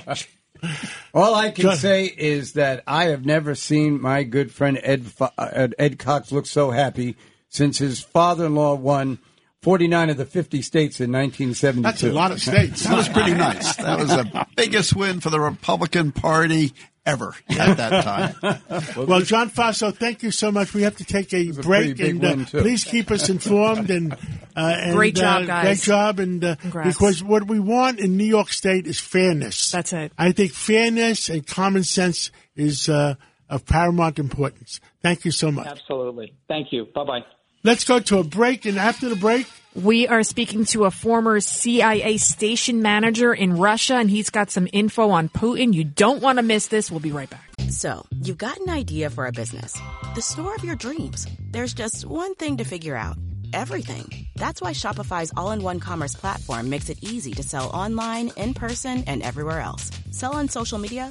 [1.12, 5.04] All I can John- say is that I have never seen my good friend Ed
[5.20, 7.16] uh, Ed Cox look so happy
[7.50, 9.18] since his father-in-law won
[9.66, 11.82] 49 of the 50 states in 1972.
[11.82, 12.84] That's a lot of states.
[12.84, 13.74] That was pretty nice.
[13.74, 16.72] That was the biggest win for the Republican Party
[17.04, 18.60] ever at that time.
[19.08, 20.72] Well, John Faso, thank you so much.
[20.72, 23.90] We have to take a a break, pretty big and uh, please keep us informed.
[23.90, 24.16] And, uh,
[24.56, 25.64] and Great job, uh, guys.
[25.64, 29.72] Great job, and uh, because what we want in New York State is fairness.
[29.72, 30.12] That's it.
[30.16, 33.16] I think fairness and common sense is uh,
[33.50, 34.78] of paramount importance.
[35.02, 35.66] Thank you so much.
[35.66, 36.34] Absolutely.
[36.46, 36.84] Thank you.
[36.94, 37.24] Bye bye.
[37.66, 41.40] Let's go to a break, and after the break, We are speaking to a former
[41.40, 45.74] CIA station manager in Russia, and he's got some info on Putin.
[45.74, 46.92] You don't want to miss this.
[46.92, 47.50] We'll be right back.
[47.68, 49.76] So, you've got an idea for a business,
[50.14, 51.26] the store of your dreams.
[51.50, 53.16] There's just one thing to figure out
[53.52, 54.28] everything.
[54.36, 58.54] That's why Shopify's all in one commerce platform makes it easy to sell online, in
[58.54, 59.90] person, and everywhere else.
[60.12, 61.10] Sell on social media,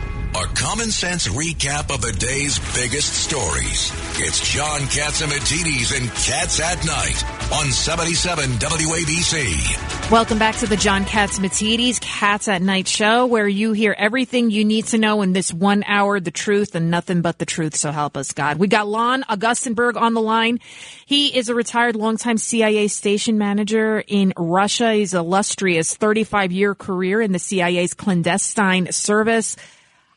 [0.33, 3.91] A common sense recap of the day's biggest stories.
[4.17, 10.09] It's John Catsimatidis and Cats at Night on 77 WABC.
[10.09, 14.63] Welcome back to the John Catsimatidis Cats at Night show, where you hear everything you
[14.63, 17.75] need to know in this one hour, the truth and nothing but the truth.
[17.75, 18.57] So help us God.
[18.57, 20.61] We got Lon Augustenberg on the line.
[21.05, 24.93] He is a retired longtime CIA station manager in Russia.
[24.93, 29.57] He's illustrious 35 year career in the CIA's clandestine service.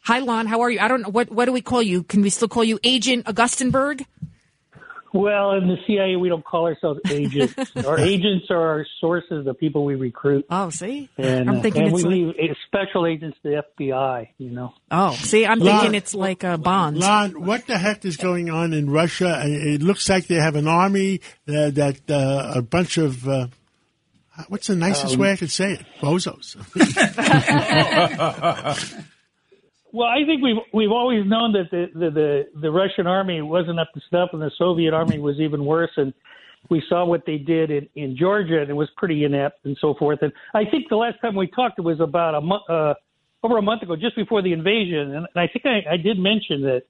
[0.05, 0.47] Hi, Lon.
[0.47, 0.81] How are you?
[0.81, 1.09] I don't know.
[1.09, 2.03] What, what do we call you?
[2.03, 4.05] Can we still call you Agent Augustenberg?
[5.15, 7.55] Well, in the CIA, we don't call ourselves agents.
[7.87, 10.45] our agents are our sources, the people we recruit.
[10.51, 11.09] Oh, see?
[11.17, 14.75] And, I'm thinking and it's we like- leave special agents to the FBI, you know.
[14.91, 16.99] Oh, see, I'm Lon- thinking it's like uh, bonds.
[16.99, 19.41] Lon, what the heck is going on in Russia?
[19.47, 23.47] It looks like they have an army uh, that uh, a bunch of uh,
[24.49, 25.87] what's the nicest Um, way I could say it?
[26.01, 26.57] Bozos.
[29.95, 33.79] Well, I think we've we've always known that the, the the the Russian army wasn't
[33.79, 35.93] up to snuff, and the Soviet army was even worse.
[35.97, 36.13] And
[36.69, 39.95] we saw what they did in, in Georgia, and it was pretty inept and so
[39.95, 40.19] forth.
[40.23, 42.95] And I think the last time we talked, it was about a month, uh,
[43.45, 45.15] over a month ago, just before the invasion.
[45.15, 46.83] And, and I think I, I did mention that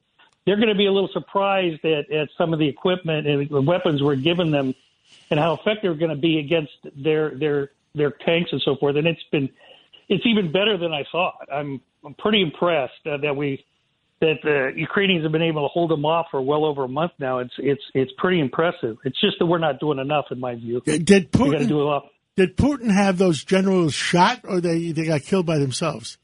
[0.47, 3.61] they're going to be a little surprised at, at some of the equipment and the
[3.61, 4.75] weapons we're giving them,
[5.31, 8.97] and how effective they're going to be against their their their tanks and so forth.
[8.97, 9.51] And it's been
[10.09, 11.49] it's even better than I thought.
[11.53, 13.65] I'm I'm pretty impressed uh, that we
[14.21, 17.13] that the Ukrainians have been able to hold them off for well over a month
[17.19, 17.39] now.
[17.39, 18.97] It's it's it's pretty impressive.
[19.05, 20.81] It's just that we're not doing enough, in my view.
[20.81, 22.07] Did we got to Putin do a lot.
[22.37, 26.19] did Putin have those generals shot, or they they got killed by themselves?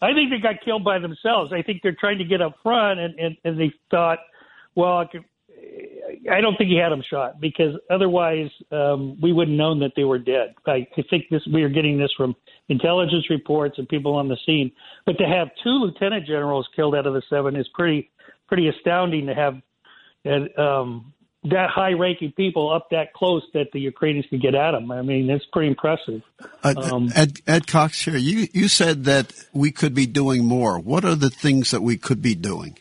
[0.00, 1.52] I think they got killed by themselves.
[1.52, 4.18] I think they're trying to get up front, and and, and they thought,
[4.74, 5.24] well, I, could,
[6.30, 10.04] I don't think he had them shot because otherwise um, we wouldn't known that they
[10.04, 10.54] were dead.
[10.66, 12.34] I, I think this we are getting this from
[12.68, 14.72] intelligence reports and people on the scene.
[15.04, 18.10] But to have two lieutenant generals killed out of the seven is pretty
[18.48, 19.26] pretty astounding.
[19.26, 19.54] To have
[20.24, 21.12] and, um,
[21.44, 24.90] that high-ranking people up that close that the Ukrainians could get at them.
[24.90, 26.22] I mean, it's pretty impressive.
[26.64, 28.16] Uh, Um, Ed, Ed Cox here.
[28.16, 30.78] You you said that we could be doing more.
[30.80, 32.78] What are the things that we could be doing?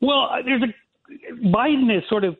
[0.00, 0.74] Well, there's a
[1.44, 2.36] Biden has sort of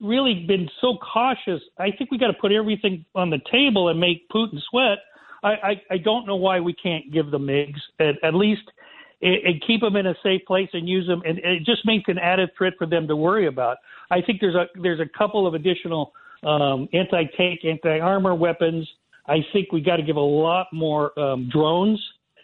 [0.00, 1.62] really been so cautious.
[1.78, 4.98] I think we got to put everything on the table and make Putin sweat.
[5.42, 8.62] I, I, I don't know why we can't give the MIGs at, at least
[9.22, 12.08] and, and keep them in a safe place and use them, and it just makes
[12.08, 13.78] an added threat for them to worry about.
[14.10, 18.88] I think there's a there's a couple of additional um, anti-tank, anti-armor weapons.
[19.26, 22.02] I think we got to give a lot more um, drones.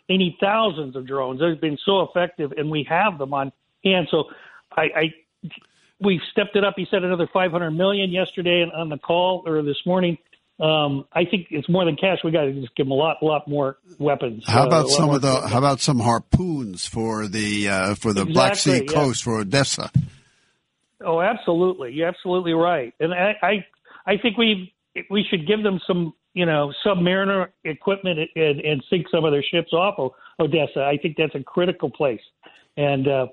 [0.09, 1.40] They need thousands of drones.
[1.40, 3.52] They've been so effective, and we have them on
[3.85, 4.09] hand.
[4.11, 4.24] So
[4.76, 5.12] I, I
[6.00, 6.74] we've stepped it up.
[6.76, 10.18] He said another 500 million yesterday on the call or this morning.
[10.59, 12.18] Um, I think it's more than cash.
[12.22, 14.44] We got to just give them a lot, lot more weapons.
[14.46, 15.28] How Uh, about lot some of the?
[15.28, 15.52] equipment.
[15.52, 18.92] How about some harpoons for the uh, for the Black Sea yeah.
[18.92, 19.90] coast for Odessa?
[21.02, 21.92] Oh, absolutely.
[21.92, 22.92] You're absolutely right.
[23.00, 23.66] And I, I,
[24.06, 24.74] I think we
[25.09, 29.42] we should give them some, you know, submariner equipment and, and sink some of their
[29.42, 30.85] ships off of Odessa.
[30.85, 32.20] I think that's a critical place.
[32.76, 33.26] And uh,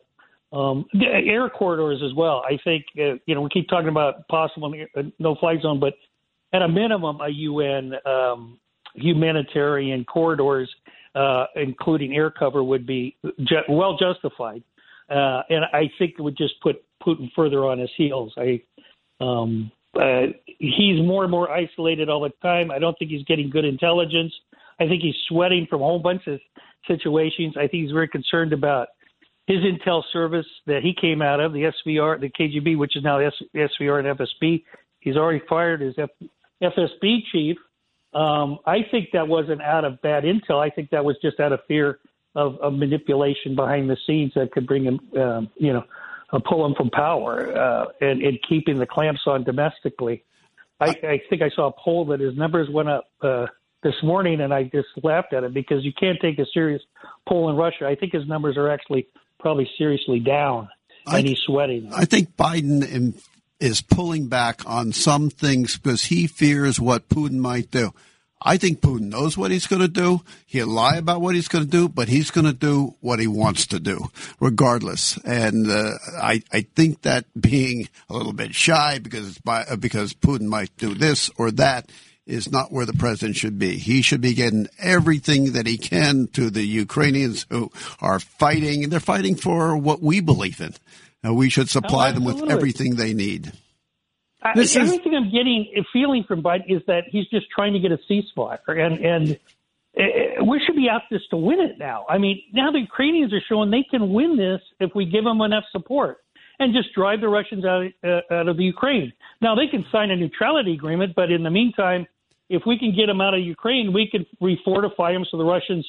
[0.54, 2.44] um, air corridors as well.
[2.46, 4.74] I think, uh, you know, we keep talking about possible
[5.20, 5.94] no flight zone, but
[6.54, 8.60] at a minimum, a UN um,
[8.96, 10.74] humanitarian corridors,
[11.16, 14.64] uh, including air cover, would be ju- well justified.
[15.10, 18.34] Uh, and I think it would just put Putin further on his heels.
[18.38, 18.62] I,
[19.20, 22.72] um, uh, he's more and more isolated all the time.
[22.72, 24.34] I don't think he's getting good intelligence.
[24.80, 26.40] I think he's sweating from a whole bunch of
[26.88, 27.56] situations.
[27.58, 28.90] I think he's very concerned about
[29.48, 33.20] his intel service that he came out of, the SVR, the KGB, which is now
[33.20, 34.64] S- SVR and FSB.
[35.00, 36.10] He's already fired his F-
[36.62, 37.58] FSB chief.
[38.14, 40.60] Um, I think that wasn't out of bad intel.
[40.60, 42.00] I think that was just out of fear
[42.36, 45.84] of, of manipulation behind the scenes that could bring him, um, you know,
[46.34, 50.24] uh, pull him from power uh, and, and keeping the clamps on domestically.
[50.80, 53.48] I, I think I saw a poll that his numbers went up uh,
[53.82, 56.82] this morning, and I just laughed at it because you can't take a serious
[57.28, 57.88] poll in Russia.
[57.88, 59.08] I think his numbers are actually
[59.40, 60.70] probably seriously down,
[61.06, 61.92] and he's sweating.
[61.94, 63.22] I think Biden
[63.60, 67.94] is pulling back on some things because he fears what Putin might do.
[68.40, 70.22] I think Putin knows what he's going to do.
[70.46, 73.26] He'll lie about what he's going to do, but he's going to do what he
[73.26, 75.18] wants to do, regardless.
[75.26, 79.76] And uh, I, I think that being a little bit shy because it's by, uh,
[79.76, 81.92] because Putin might do this or that
[82.28, 83.78] is not where the president should be.
[83.78, 88.92] He should be getting everything that he can to the Ukrainians who are fighting, and
[88.92, 90.74] they're fighting for what we believe in.
[91.26, 93.52] Uh, we should supply Oh, them with everything they need.
[94.44, 97.74] I, This is- everything I'm getting a feeling from Biden is that he's just trying
[97.74, 99.40] to get a ceasefire, and and
[100.00, 102.06] uh, we should be out this to win it now.
[102.08, 105.42] I mean, now the Ukrainians are showing they can win this if we give them
[105.42, 106.18] enough support
[106.60, 109.12] and just drive the Russians out uh, out of the Ukraine.
[109.42, 112.06] Now they can sign a neutrality agreement, but in the meantime,
[112.50, 115.86] if we can get them out of Ukraine, we can refortify them so the Russians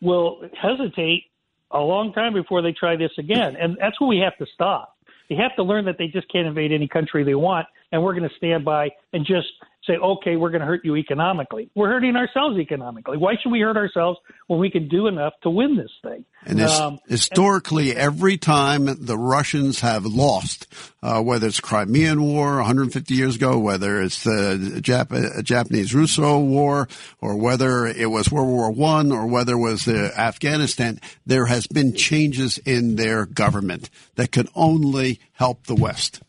[0.00, 1.24] will hesitate
[1.72, 3.56] a long time before they try this again.
[3.56, 4.96] And that's what we have to stop.
[5.28, 8.14] They have to learn that they just can't invade any country they want, and we're
[8.14, 9.46] going to stand by and just
[9.86, 11.70] say, okay, we're going to hurt you economically.
[11.74, 13.16] We're hurting ourselves economically.
[13.16, 16.24] Why should we hurt ourselves when we can do enough to win this thing?
[16.44, 20.66] And Um, historically, every time the Russians have lost,
[21.02, 26.88] uh, whether it's Crimean War 150 years ago, whether it's the Jap- uh, Japanese-Russo War,
[27.20, 31.66] or whether it was World War One, or whether it was uh, Afghanistan, there has
[31.66, 36.20] been changes in their government that can only help the West.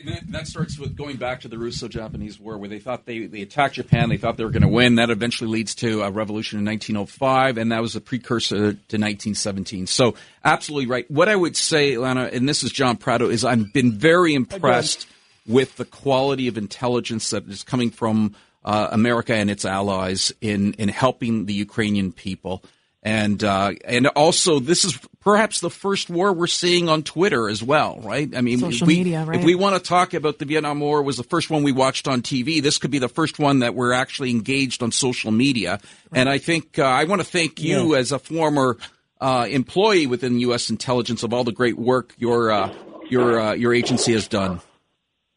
[0.00, 3.26] And that, that starts with going back to the Russo-Japanese War, where they thought they,
[3.26, 4.94] they attacked Japan, they thought they were going to win.
[4.94, 9.86] That eventually leads to a revolution in 1905, and that was a precursor to 1917.
[9.86, 11.10] So, absolutely right.
[11.10, 15.06] What I would say, Lana, and this is John Prato, is I've been very impressed
[15.46, 20.72] with the quality of intelligence that is coming from uh, America and its allies in
[20.74, 22.62] in helping the Ukrainian people.
[23.04, 27.62] And uh, and also, this is perhaps the first war we're seeing on Twitter as
[27.62, 28.34] well, right?
[28.34, 29.38] I mean, Social we, media, right.
[29.38, 32.08] if we want to talk about the Vietnam War was the first one we watched
[32.08, 35.80] on TV, this could be the first one that we're actually engaged on social media.
[36.12, 37.98] And I think uh, I want to thank you Yeah.
[37.98, 38.78] as a former
[39.20, 40.70] uh, employee within U.S.
[40.70, 42.74] intelligence of all the great work your uh,
[43.10, 44.62] your uh, your agency has done.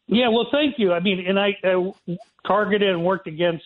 [0.07, 0.93] Yeah, well, thank you.
[0.93, 1.91] I mean, and I uh,
[2.45, 3.65] targeted and worked against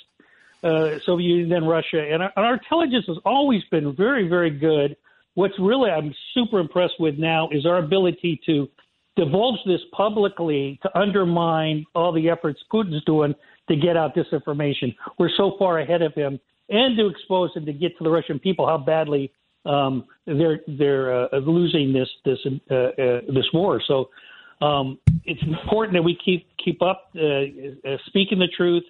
[0.63, 4.52] uh, Soviet Union and Russia, and our, and our intelligence has always been very, very
[4.52, 4.95] good.
[5.34, 8.67] What's really I'm super impressed with now is our ability to
[9.15, 13.34] divulge this publicly to undermine all the efforts Putin's doing
[13.69, 14.95] to get out disinformation.
[15.17, 18.39] We're so far ahead of him, and to expose and to get to the Russian
[18.39, 19.32] people how badly
[19.65, 23.82] um, they're they're uh, losing this this uh, uh, this war.
[23.88, 24.10] So
[24.62, 28.84] um, it's important that we keep keep up uh, uh, speaking the truth,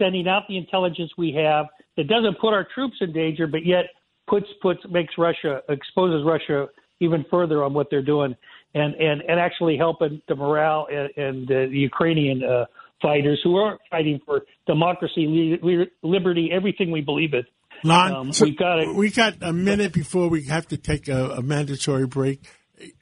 [0.00, 3.84] sending out the intelligence we have that doesn't put our troops in danger, but yet
[4.28, 6.68] puts puts makes Russia exposes Russia
[7.00, 8.34] even further on what they're doing,
[8.74, 12.64] and and and actually helping the morale and, and the Ukrainian uh,
[13.02, 17.44] fighters who are fighting for democracy, li- li- liberty, everything we believe in.
[17.82, 18.94] Lon, Um, so we got it.
[18.94, 22.40] We got a minute before we have to take a, a mandatory break.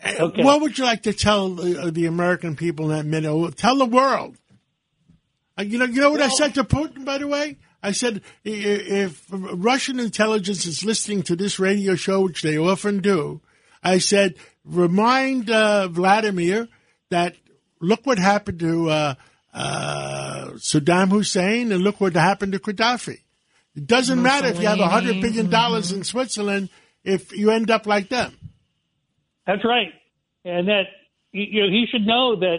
[0.05, 0.43] Okay.
[0.43, 3.57] What would you like to tell uh, the American people in that minute?
[3.57, 4.37] Tell the world.
[5.59, 7.57] Uh, you know, you know what I said to Putin, by the way.
[7.83, 13.41] I said if Russian intelligence is listening to this radio show, which they often do,
[13.83, 16.69] I said remind uh, Vladimir
[17.11, 17.37] that
[17.81, 19.15] look what happened to uh,
[19.55, 23.21] uh, Saddam Hussein and look what happened to Gaddafi.
[23.77, 26.69] It doesn't matter if you have a hundred billion dollars in Switzerland
[27.05, 28.37] if you end up like them.
[29.47, 29.93] That's right,
[30.45, 30.85] and that
[31.33, 32.59] you know he should know that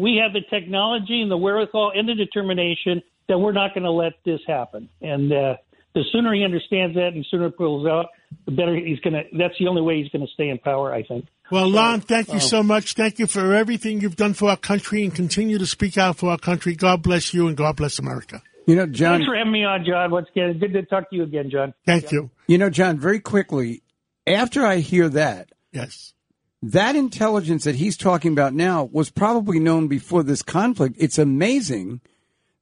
[0.00, 3.90] we have the technology and the wherewithal and the determination that we're not going to
[3.90, 4.88] let this happen.
[5.00, 5.56] And uh,
[5.94, 8.06] the sooner he understands that, and the sooner it pulls out,
[8.46, 9.22] the better he's going to.
[9.36, 11.26] That's the only way he's going to stay in power, I think.
[11.50, 12.94] Well, Lon, thank you uh, so much.
[12.94, 16.30] Thank you for everything you've done for our country and continue to speak out for
[16.30, 16.74] our country.
[16.74, 18.42] God bless you and God bless America.
[18.66, 19.18] You know, John.
[19.18, 20.10] Thanks for having me on, John.
[20.10, 21.74] Once again, good to talk to you again, John.
[21.84, 22.30] Thank you.
[22.46, 23.82] You know, John, very quickly,
[24.26, 26.14] after I hear that, yes,
[26.62, 30.96] that intelligence that he's talking about now was probably known before this conflict.
[30.98, 32.00] It's amazing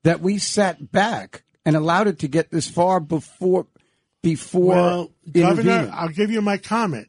[0.04, 3.66] that we sat back and allowed it to get this far before
[4.22, 5.90] before Well, Governor.
[5.92, 7.08] I'll give you my comment.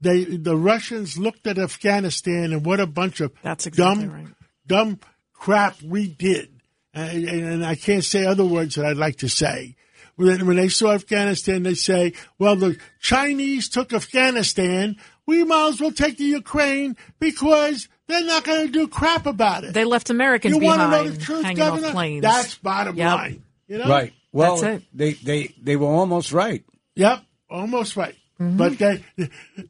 [0.00, 4.26] They the Russians looked at Afghanistan and what a bunch of That's exactly dumb, right.
[4.66, 5.00] dumb
[5.32, 6.60] crap we did,
[6.92, 9.76] and, and I can't say other words that I'd like to say.
[10.16, 14.96] When, when they saw Afghanistan, they say, "Well, the Chinese took Afghanistan.
[15.26, 19.64] We might as well take the Ukraine because they're not going to do crap about
[19.64, 21.86] it." They left Americans you want to behind know the truth, hanging Governor?
[21.88, 22.22] off planes.
[22.22, 23.14] That's bottom Yep.
[23.16, 23.42] line.
[23.68, 23.88] You know?
[23.88, 24.12] right.
[24.32, 24.88] Well, That's it.
[24.94, 26.62] they they they were almost right.
[26.94, 28.14] Yep, almost right.
[28.40, 28.56] Mm-hmm.
[28.58, 29.02] But they,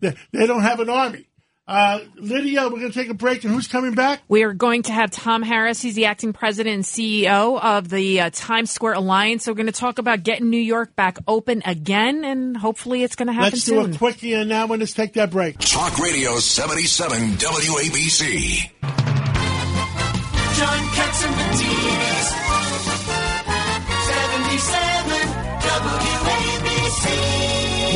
[0.00, 1.26] they they don't have an army.
[1.68, 4.22] Uh, Lidia, we're going to take a break, and who's coming back?
[4.28, 5.82] We are going to have Tom Harris.
[5.82, 9.44] He's the acting president and CEO of the uh, Times Square Alliance.
[9.44, 13.16] So we're going to talk about getting New York back open again, and hopefully it's
[13.16, 13.90] going to happen Let's soon.
[13.90, 15.58] do a quickie, and now let's take that break.
[15.58, 18.70] Talk Radio 77 WABC.
[20.56, 22.45] John Catsimatidis.
[22.45, 22.45] 77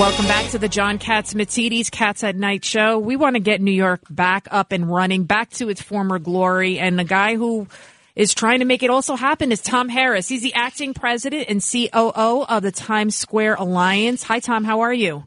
[0.01, 2.99] Welcome back to the John Catsimatidis Cats at Night show.
[2.99, 6.79] We want to get New York back up and running, back to its former glory.
[6.79, 7.69] And the guy who
[8.17, 10.27] is trying to make it also happen is Tom Harris.
[10.27, 14.23] He's the acting president and COO of the Times Square Alliance.
[14.23, 14.65] Hi, Tom.
[14.65, 15.25] How are you?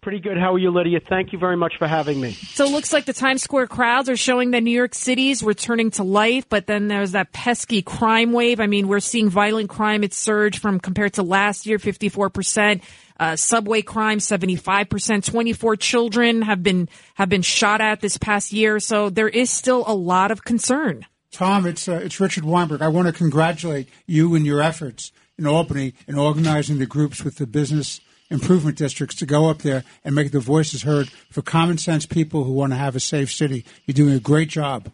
[0.00, 0.36] Pretty good.
[0.36, 0.98] How are you, Lidia?
[1.08, 2.32] Thank you very much for having me.
[2.32, 5.92] So it looks like the Times Square crowds are showing that New York City's returning
[5.92, 8.58] to life, but then there's that pesky crime wave.
[8.58, 10.02] I mean, we're seeing violent crime.
[10.02, 12.82] It's surged from compared to last year, 54%.
[13.18, 15.24] Uh, subway crime, 75%.
[15.24, 18.78] 24 children have been, have been shot at this past year.
[18.80, 21.06] So there is still a lot of concern.
[21.30, 22.80] Tom, it's uh, it's Richard Weinberg.
[22.80, 27.36] I want to congratulate you and your efforts in Albany in organizing the groups with
[27.36, 28.00] the business
[28.30, 32.44] improvement districts to go up there and make the voices heard for common sense people
[32.44, 33.64] who want to have a safe city.
[33.84, 34.90] You're doing a great job.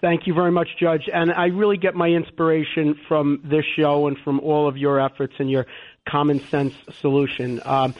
[0.00, 1.08] Thank you very much, Judge.
[1.12, 5.34] And I really get my inspiration from this show and from all of your efforts
[5.38, 5.66] and your
[6.06, 7.94] common sense solution um,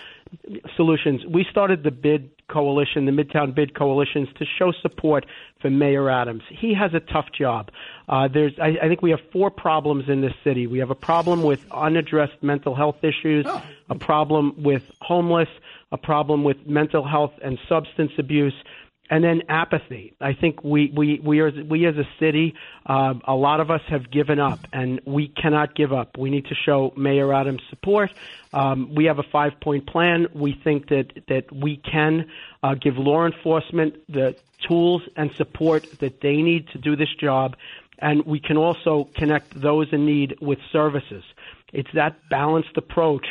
[0.77, 1.25] solutions.
[1.27, 5.27] We started the bid coalition, the Midtown Bid coalitions, to show support
[5.61, 6.43] for Mayor Adams.
[6.49, 7.71] He has a tough job.
[8.09, 10.67] Uh, there's, I, I think we have four problems in this city.
[10.67, 13.47] We have a problem with unaddressed mental health issues,
[13.89, 15.49] a problem with homeless,
[15.91, 18.55] a problem with mental health and substance abuse,
[19.09, 20.15] and then apathy.
[20.21, 22.55] I think we we we are we as a city,
[22.87, 26.19] uh, a lot of us have given up, and we cannot give up.
[26.19, 28.11] We need to show Mayor Adams support.
[28.53, 30.27] Um, we have a five point plan.
[30.35, 32.27] We think that that we can
[32.63, 34.37] uh, give law enforcement the
[34.67, 37.57] tools and support that they need to do this job,
[37.99, 41.23] and we can also connect those in need with services.
[41.73, 43.27] It's that balanced approach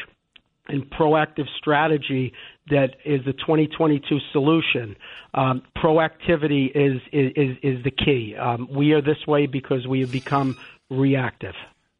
[0.67, 2.33] and proactive strategy
[2.69, 4.95] that is the 2022 solution.
[5.33, 8.35] Um, proactivity is, is, is the key.
[8.35, 10.57] Um, we are this way because we have become
[10.89, 11.53] reactive.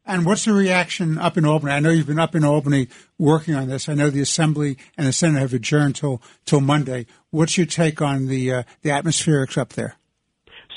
[0.08, 1.72] And what's the reaction up in Albany?
[1.72, 2.86] I know you've been up in Albany
[3.18, 3.88] working on this.
[3.88, 7.06] I know the Assembly and the Senate have adjourned till till Monday.
[7.30, 9.96] What's your take on the uh, the atmospherics up there?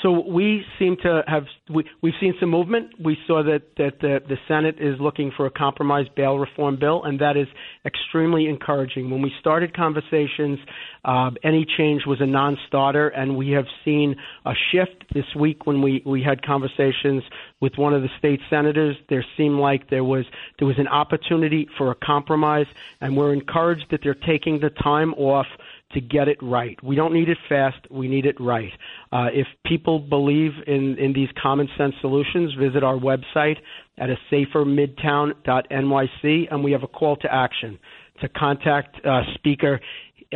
[0.02, 2.92] So we seem to have we, we've seen some movement.
[3.02, 7.02] We saw that that the, the Senate is looking for a compromise bail reform bill,
[7.04, 7.48] and that is
[7.84, 9.10] extremely encouraging.
[9.10, 10.58] When we started conversations,
[11.04, 15.82] uh, any change was a non-starter, and we have seen a shift this week when
[15.82, 17.22] we we had conversations
[17.60, 18.96] with one of the state senators.
[19.10, 20.24] There seemed like there was
[20.58, 22.66] there was an opportunity for a compromise,
[23.02, 25.46] and we're encouraged that they're taking the time off
[25.92, 26.82] to get it right.
[26.82, 27.78] We don't need it fast.
[27.90, 28.72] We need it right.
[29.12, 33.58] Uh, if people believe in, in these common sense solutions, visit our website
[33.98, 37.78] at a safermidtown.nyc, and we have a call to action
[38.20, 39.80] to contact uh, Speaker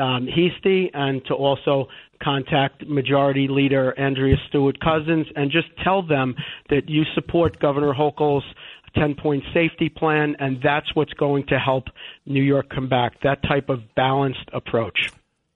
[0.01, 1.89] um, Heastie and to also
[2.23, 6.35] contact Majority Leader Andrea Stewart Cousins and just tell them
[6.71, 8.45] that you support Governor Hochul's
[8.97, 11.89] 10 point safety plan, and that's what's going to help
[12.27, 13.21] New York come back.
[13.23, 15.11] That type of balanced approach.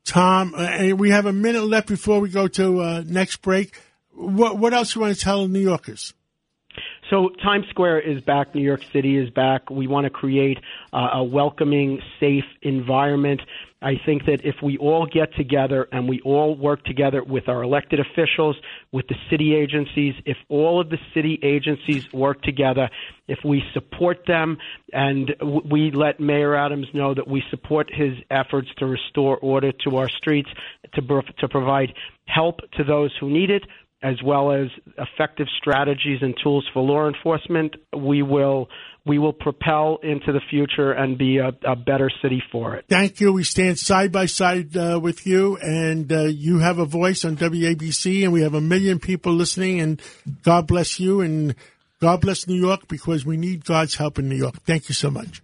[0.08, 3.78] Tom, uh, and we have a minute left before we go to uh, next break.
[4.12, 6.14] What, what else you want to tell New Yorkers?
[7.10, 8.54] So Times Square is back.
[8.54, 9.70] New York City is back.
[9.70, 10.58] We want to create
[10.92, 13.40] uh, a welcoming, safe environment.
[13.80, 17.62] I think that if we all get together and we all work together with our
[17.62, 18.56] elected officials,
[18.90, 22.90] with the city agencies, if all of the city agencies work together,
[23.28, 24.58] if we support them
[24.92, 25.32] and
[25.64, 30.08] we let Mayor Adams know that we support his efforts to restore order to our
[30.08, 30.50] streets,
[30.94, 31.94] to, to provide
[32.26, 33.62] help to those who need it,
[34.02, 38.68] as well as effective strategies and tools for law enforcement, we will
[39.04, 42.84] we will propel into the future and be a, a better city for it.
[42.88, 43.32] Thank you.
[43.32, 47.36] We stand side by side uh, with you, and uh, you have a voice on
[47.36, 49.80] WABC, and we have a million people listening.
[49.80, 50.02] And
[50.42, 51.54] God bless you, and
[52.00, 54.62] God bless New York because we need God's help in New York.
[54.64, 55.42] Thank you so much.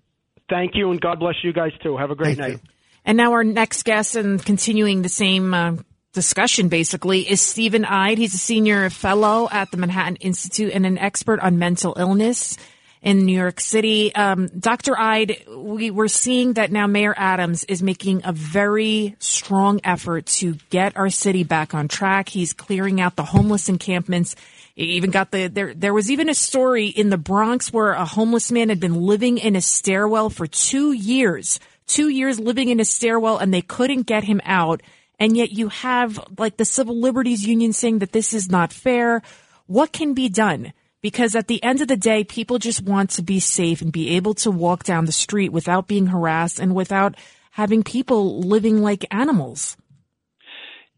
[0.51, 1.97] Thank you, and God bless you guys too.
[1.97, 2.51] Have a great Thank night.
[2.53, 2.61] you.
[3.07, 5.77] And now our next guest, and continuing the same uh,
[6.15, 8.19] discussion, basically, is Stephen Eide.
[8.19, 12.57] He's a senior fellow at the Manhattan Institute and an expert on mental illness
[13.05, 14.15] in New York City.
[14.15, 14.99] Um, Dr.
[14.99, 20.55] Eide, we, we're seeing that now Mayor Adams is making a very strong effort to
[20.71, 22.31] get our city back on track.
[22.31, 24.35] He's clearing out the homeless encampments.
[24.75, 25.75] He even got the there.
[25.75, 29.37] There was even a story in the Bronx where a homeless man had been living
[29.37, 31.61] in a stairwell for two years.
[31.87, 34.81] Two years living in a stairwell, and they couldn't get him out.
[35.19, 39.23] And yet you have like the Civil Liberties Union saying that this is not fair.
[39.67, 40.73] What can be done?
[41.01, 44.17] Because at the end of the day, people just want to be safe and be
[44.17, 47.15] able to walk down the street without being harassed and without
[47.51, 49.77] having people living like animals.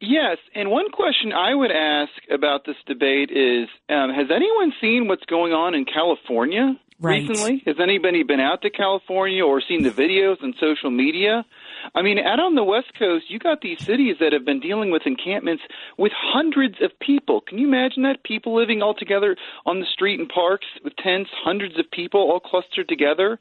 [0.01, 5.09] Yes, and one question I would ask about this debate is: um, Has anyone seen
[5.09, 7.29] what's going on in California Right.
[7.29, 7.62] recently?
[7.67, 11.45] Has anybody been out to California or seen the videos on social media?
[11.95, 14.91] I mean, out on the West Coast, you got these cities that have been dealing
[14.91, 15.62] with encampments
[15.99, 17.41] with hundreds of people.
[17.41, 18.24] Can you imagine that?
[18.24, 22.41] People living all together on the street in parks with tents, hundreds of people all
[22.41, 23.39] clustered together.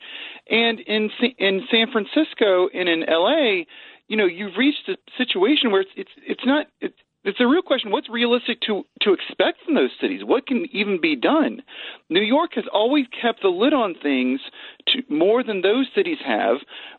[0.49, 3.63] And in in San Francisco and in LA,
[4.07, 7.63] you know, you've reached a situation where it's it's it's not it's it's a real
[7.63, 7.91] question.
[7.91, 10.21] What's realistic to to expect from those cities?
[10.23, 11.63] What can even be done?
[12.09, 14.39] New York has always kept the lid on things
[14.89, 16.57] to more than those cities have,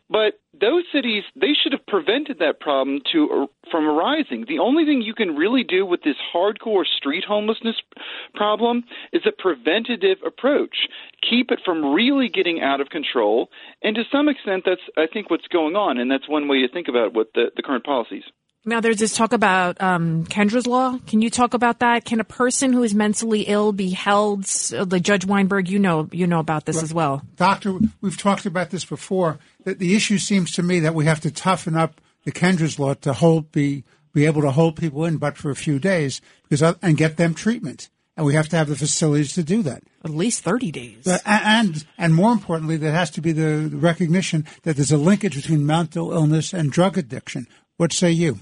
[0.09, 4.43] but those cities they should have prevented that problem to uh, from arising.
[4.47, 7.77] The only thing you can really do with this hardcore street homelessness
[8.35, 10.87] problem is a preventative approach.
[11.27, 13.49] Keep it from really getting out of control,
[13.81, 16.67] and to some extent, that's I think what's going on, and that's one way to
[16.67, 18.23] think about what the, the current policies.
[18.67, 20.99] Now, there's this talk about um, Kendra's law.
[21.07, 22.03] Can you talk about that?
[22.03, 24.45] Can a person who is mentally ill be held?
[24.73, 27.21] uh, Like Judge Weinberg, you know, you know about this as well.
[27.37, 29.39] Doctor, we've talked about this before.
[29.63, 32.93] That the issue seems to me that we have to toughen up the Kendra's law
[32.95, 36.75] to hold be be able to hold people in, but for a few days, because
[36.81, 39.81] and get them treatment, and we have to have the facilities to do that.
[40.03, 41.03] At least thirty days.
[41.05, 45.37] But- and and more importantly, there has to be the recognition that there's a linkage
[45.37, 47.47] between mental illness and drug addiction.
[47.77, 48.39] What say you?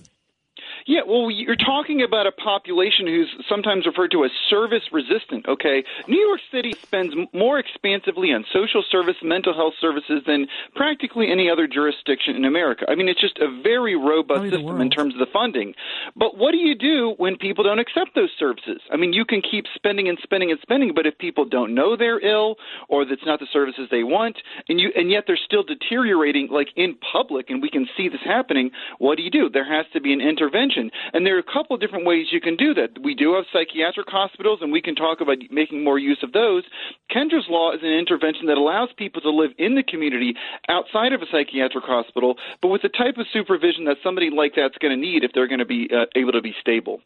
[0.88, 5.84] Yeah, well, you're talking about a population who's sometimes referred to as service resistant, okay?
[6.08, 11.50] New York City spends more expansively on social service, mental health services than practically any
[11.50, 12.86] other jurisdiction in America.
[12.88, 15.74] I mean, it's just a very robust system in terms of the funding.
[16.16, 18.80] But what do you do when people don't accept those services?
[18.94, 21.98] I mean, you can keep spending and spending and spending, but if people don't know
[21.98, 22.58] they're ill
[22.90, 24.38] or that's not the services they want,
[24.70, 28.22] and you and yet they're still deteriorating like in public and we can see this
[28.24, 28.70] happening,
[29.00, 29.50] what do you do?
[29.50, 30.75] There has to be an intervention.
[30.78, 33.02] And there are a couple of different ways you can do that.
[33.04, 36.64] We do have psychiatric hospitals and we can talk about making more use of those.
[37.12, 40.36] Kendra's law is an intervention that allows people to live in the community
[40.70, 44.78] outside of a psychiatric hospital, but with the type of supervision that somebody like that's
[44.78, 47.02] going to need if they're going to be uh, able to be stable.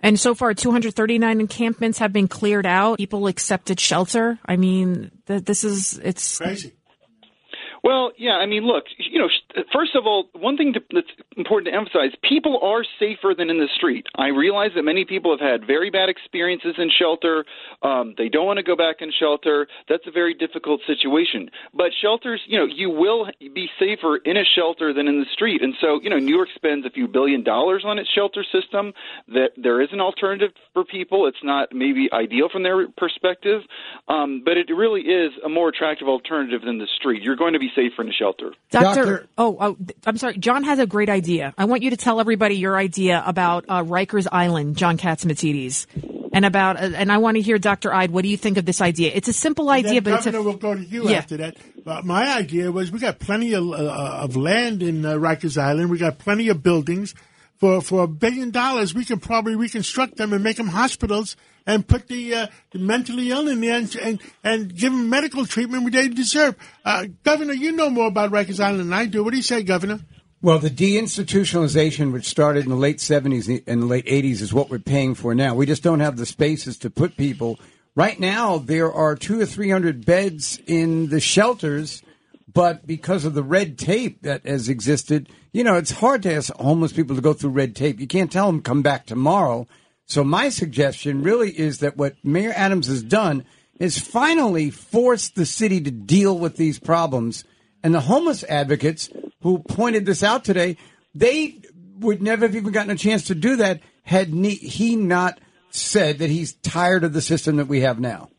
[0.00, 2.98] And so far, 239 encampments have been cleared out.
[2.98, 4.38] People accepted shelter.
[4.44, 6.72] I mean, th- this is it's crazy.
[7.84, 9.28] Well, yeah, I mean, look, you know,
[9.70, 11.06] first of all, one thing to, that's
[11.36, 14.06] important to emphasize people are safer than in the street.
[14.16, 17.44] I realize that many people have had very bad experiences in shelter.
[17.82, 19.68] Um, they don't want to go back in shelter.
[19.86, 21.50] That's a very difficult situation.
[21.74, 25.60] But shelters, you know, you will be safer in a shelter than in the street.
[25.60, 28.94] And so, you know, New York spends a few billion dollars on its shelter system.
[29.28, 31.26] That there is an alternative for people.
[31.26, 33.60] It's not maybe ideal from their perspective,
[34.08, 37.22] um, but it really is a more attractive alternative than the street.
[37.22, 38.52] You're going to be safer in a shelter.
[38.70, 40.38] Doctor, oh, oh, I'm sorry.
[40.38, 41.54] John has a great idea.
[41.58, 45.86] I want you to tell everybody your idea about uh, Rikers Island, John Catsimatidis,
[46.32, 46.76] and about.
[46.76, 49.12] Uh, and I want to hear, Doctor Eide, what do you think of this idea?
[49.14, 51.18] It's a simple idea, And then but it's a, Governor will go to you Yeah.
[51.18, 51.56] after that.
[51.84, 55.90] But my idea was we got plenty of, uh, of land in uh, Rikers Island.
[55.90, 57.14] We got plenty of buildings.
[57.58, 61.36] For for a billion dollars, we can probably reconstruct them and make them hospitals
[61.66, 65.84] and put the, uh, the mentally ill in and, and and give them medical treatment
[65.84, 66.56] which they deserve.
[66.84, 69.24] Uh, Governor, you know more about Rikers Island than I do.
[69.24, 70.00] What do you say, Governor?
[70.42, 74.68] Well, the deinstitutionalization, which started in the late 70s and the late 80s, is what
[74.68, 75.54] we're paying for now.
[75.54, 77.58] We just don't have the spaces to put people.
[77.94, 82.02] Right now, there are two or 300 beds in the shelters,
[82.52, 86.52] but because of the red tape that has existed, you know, it's hard to ask
[86.56, 87.98] homeless people to go through red tape.
[87.98, 89.66] You can't tell them come back tomorrow.
[90.06, 93.44] So my suggestion really is that what Mayor Adams has done
[93.80, 97.44] is finally forced the city to deal with these problems.
[97.82, 99.08] And the homeless advocates
[99.42, 100.76] who pointed this out today,
[101.14, 101.60] they
[101.98, 105.38] would never have even gotten a chance to do that had he not
[105.70, 108.30] said that he's tired of the system that we have now.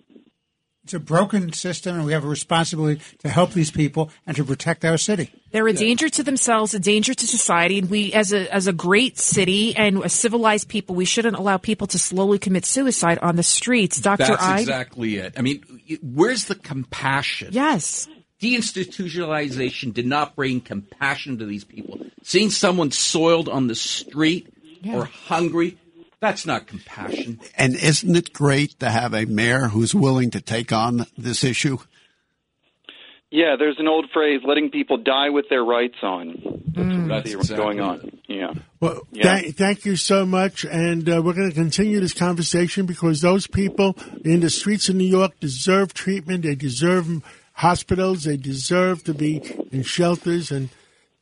[0.83, 4.43] It's a broken system, and we have a responsibility to help these people and to
[4.43, 5.31] protect our city.
[5.55, 8.73] They're a danger to themselves, a danger to society, and we, as a as a
[8.73, 13.37] great city and a civilized people, we shouldn't allow people to slowly commit suicide on
[13.37, 14.01] the streets.
[14.01, 15.35] Doctor That's Eide, exactly it.
[15.37, 15.63] I mean,
[16.03, 17.51] where's the compassion?
[17.53, 18.09] Yes.
[18.41, 22.05] Deinstitutionalization did not bring compassion to these people.
[22.21, 24.53] Seeing someone soiled on the street
[24.85, 25.77] or hungry,
[26.19, 27.39] that's not compassion.
[27.57, 31.77] And isn't it great to have a mayor who's willing to take on this issue?
[33.31, 36.35] Yeah, there's an old phrase: "Letting people die with their rights on."
[36.67, 38.11] That's, That's really what's exactly going on.
[38.27, 38.35] Yeah.
[38.35, 38.53] Yeah.
[38.79, 39.23] Well, Yeah.
[39.23, 43.47] thank, thank you so much, and uh, we're going to continue this conversation because those
[43.47, 46.43] people in the streets of New York deserve treatment.
[46.43, 47.23] They deserve
[47.53, 48.23] hospitals.
[48.25, 50.69] They deserve to be in shelters, and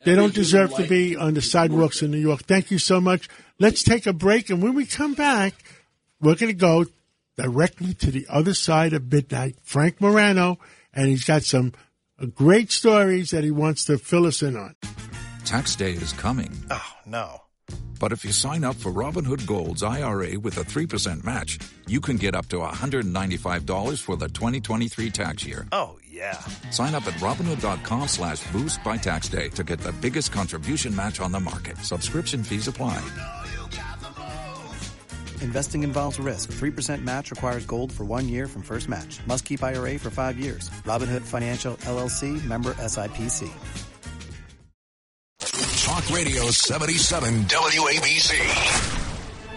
[0.04, 2.42] they don't deserve to be on the sidewalks in New York.
[2.42, 3.28] Thank you so much.
[3.58, 5.54] Let's take a break, and when we come back,
[6.20, 6.86] we're going to go
[7.36, 9.56] directly to the other side of midnight.
[9.62, 10.58] Frank Morano,
[10.92, 11.72] and he's got some
[12.26, 14.74] great stories that he wants to fill us in on.
[15.44, 16.52] Tax day is coming.
[16.70, 17.42] Oh, no.
[18.00, 22.16] But if you sign up for Robinhood Gold's IRA with a 3% match, you can
[22.16, 25.66] get up to $195 for the 2023 tax year.
[25.72, 26.38] Oh, yeah.
[26.70, 31.20] Sign up at Robinhood.com slash boost by tax day to get the biggest contribution match
[31.20, 31.78] on the market.
[31.78, 33.02] Subscription fees apply.
[35.44, 36.50] Investing involves risk.
[36.52, 39.20] 3% match requires gold for one year from first match.
[39.26, 40.70] Must keep IRA for five years.
[40.84, 43.50] Robinhood Financial LLC member SIPC.
[45.84, 49.03] Talk Radio 77 WABC.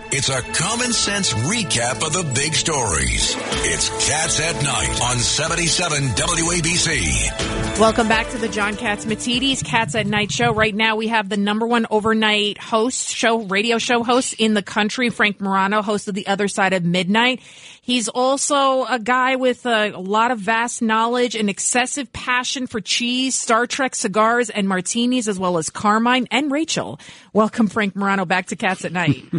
[0.09, 3.35] It's a common sense recap of the big stories.
[3.65, 7.77] It's Cats at Night on 77 WABC.
[7.77, 10.53] Welcome back to the John Catsimatidis Cats at Night show.
[10.53, 14.63] Right now we have the number one overnight host show, radio show host in the
[14.63, 17.41] country, Frank Morano, host of The Other Side of Midnight.
[17.87, 22.81] He's also a guy with a, a lot of vast knowledge and excessive passion for
[22.81, 26.99] cheese, Star Trek cigars, and martinis, as well as Carmine and Rachel.
[27.31, 29.23] Welcome, Frank Morano, back to Cats at Night.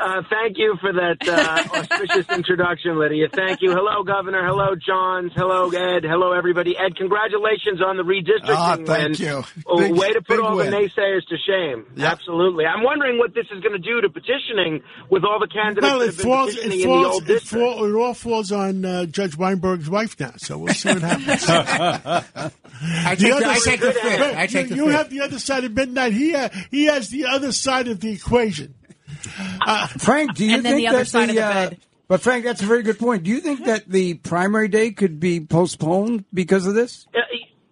[0.00, 3.26] Uh, thank you for that uh, auspicious introduction, Lidia.
[3.34, 3.72] Thank you.
[3.72, 4.46] Hello, Governor.
[4.46, 5.32] Hello, Johns.
[5.34, 6.04] Hello, Ed.
[6.04, 6.76] Hello, everybody.
[6.78, 9.26] Ed, congratulations on the redistricting Ah, thank win.
[9.28, 9.42] you.
[9.66, 10.70] Oh, Big- way to put all win.
[10.70, 11.84] the naysayers to shame.
[12.00, 12.64] Absolutely.
[12.64, 15.98] I'm wondering what this is going to do to petitioning with all the candidates Well,
[15.98, 16.54] that it have been falls.
[16.54, 17.64] petitioning It in the old district.
[17.78, 20.32] Fall, it all falls on uh, Judge Weinberg's wife now.
[20.36, 21.44] So we'll see what happens.
[22.82, 24.36] I take the- I take the fifth.
[24.36, 26.12] I take you, the you have the other side of midnight.
[26.12, 28.74] He ha- he has the other side of the equation.
[29.98, 31.70] Frank, do you And then think the other that side of the uh.
[32.08, 33.24] But Frank, that's a very good point.
[33.24, 37.06] Do you think that the primary day could be postponed because of this?
[37.14, 37.20] Uh,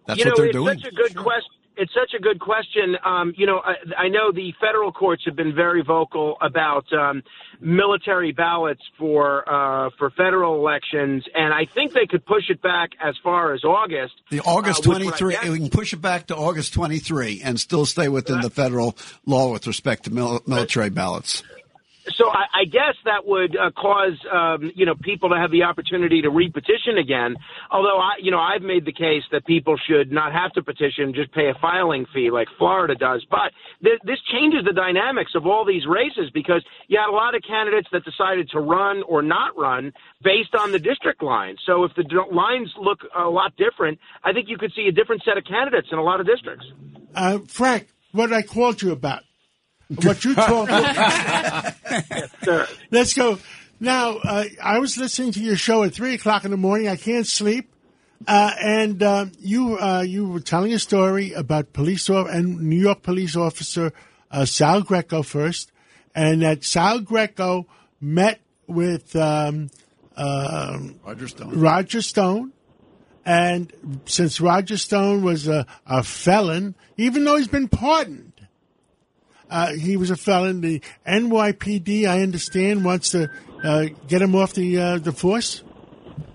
[0.06, 0.78] That's you what know, they're it's doing.
[0.78, 1.50] Such a good question.
[1.76, 2.96] It's such a good question.
[3.04, 7.22] Um, you know, I, I know the federal courts have been very vocal about um,
[7.60, 12.90] military ballots for uh, for federal elections, and I think they could push it back
[13.02, 14.14] as far as August.
[14.30, 17.42] The August which would, I 23, guess- we can push it back to August 23
[17.44, 18.96] and still stay within the federal
[19.26, 21.42] law with respect to mil- military ballots.
[22.14, 25.64] So I, I guess that would uh, cause um, you know people to have the
[25.64, 27.36] opportunity to repetition again.
[27.70, 31.14] Although I you know I've made the case that people should not have to petition,
[31.14, 33.24] just pay a filing fee like Florida does.
[33.30, 33.52] But
[33.82, 37.42] th- this changes the dynamics of all these races because you had a lot of
[37.42, 39.92] candidates that decided to run or not run
[40.22, 41.58] based on the district lines.
[41.66, 44.92] So if the d- lines look a lot different, I think you could see a
[44.92, 46.66] different set of candidates in a lot of districts.
[47.14, 49.22] Uh, Frank, what I called you about?
[49.88, 50.74] What you told me?
[52.90, 53.38] Let's go.
[53.78, 56.88] Now, uh, I was listening to your show at three o'clock in the morning.
[56.88, 57.72] I can't sleep,
[58.26, 62.80] uh, and uh, you uh, you were telling a story about police or- and New
[62.80, 63.92] York police officer
[64.30, 65.70] uh, Sal Greco first,
[66.14, 67.66] and that Sal Greco
[68.00, 69.70] met with um,
[70.16, 71.60] um, Roger Stone.
[71.60, 72.52] Roger Stone.
[73.24, 73.72] And
[74.06, 78.25] since Roger Stone was a, a felon, even though he's been pardoned,
[79.50, 80.60] uh, he was a felon.
[80.60, 83.30] The NYPD, I understand, wants to
[83.62, 85.62] uh, get him off the uh, the force.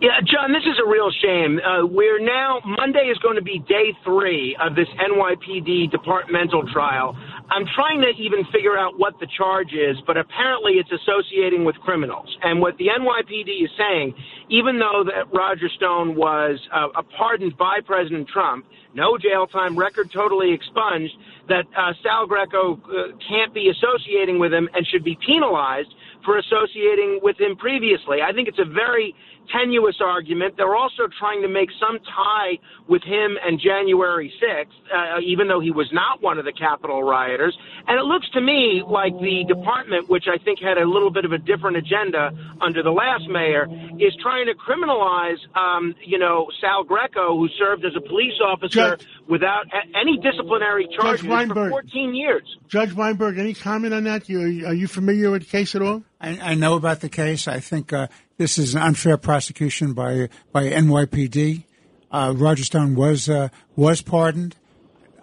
[0.02, 1.60] Yeah, John, this is a real shame.
[1.60, 7.16] Uh, we're now, Monday is going to be day three of this NYPD departmental trial.
[7.52, 11.76] I'm trying to even figure out what the charge is, but apparently it's associating with
[11.84, 12.30] criminals.
[12.44, 14.16] And what the NYPD is saying,
[14.50, 20.12] even though that Roger Stone was uh, pardoned by President Trump, no jail time, record
[20.14, 21.14] totally expunged,
[21.50, 25.94] that uh, Sal Greco uh, can't be associating with him and should be penalized
[26.24, 28.20] for associating with him previously.
[28.24, 29.14] I think it's a very
[29.50, 30.56] tenuous argument.
[30.58, 35.60] They're also trying to make some tie with him and January 6th, uh, even though
[35.60, 37.58] he was not one of the Capitol rioters.
[37.88, 41.26] And it looks to me like the department, which I think had a little bit
[41.26, 42.32] of a different agenda
[42.62, 43.68] under the last mayor,
[44.00, 48.98] is trying to criminalize, um, you know, Sal Greco, who served as a police officer
[49.28, 51.70] without a- any disciplinary charges for Weinberg.
[51.72, 52.44] 14 years.
[52.68, 54.30] Judge Weinberg, any comment on that?
[54.30, 56.04] You, are you familiar with the case at all?
[56.22, 57.48] I, I know about the case.
[57.48, 58.08] I think uh,
[58.38, 61.64] this is an unfair prosecution by by NYPD.
[62.12, 64.56] Uh, Roger Stone was uh, was pardoned.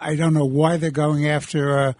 [0.00, 1.92] I don't know why they're going after uh,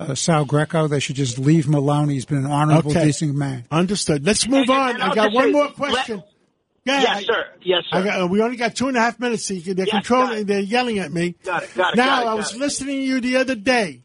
[0.00, 0.88] uh, Sal Greco.
[0.88, 2.08] They should just leave him alone.
[2.08, 3.04] He's been an honorable, Okay.
[3.04, 3.64] decent man.
[3.70, 4.24] Understood.
[4.24, 5.00] Let's move on.
[5.00, 6.22] I got one say- more let- question.
[6.84, 7.44] Yeah, Yes, I- sir.
[7.62, 7.98] Yes, sir.
[7.98, 9.44] I got, uh, we only got two and a half minutes.
[9.46, 10.46] So they're Yes, controlling.
[10.46, 11.36] They're yelling at me.
[11.44, 12.58] Got it, got it, now got it, I was it.
[12.58, 14.02] listening to you the other day,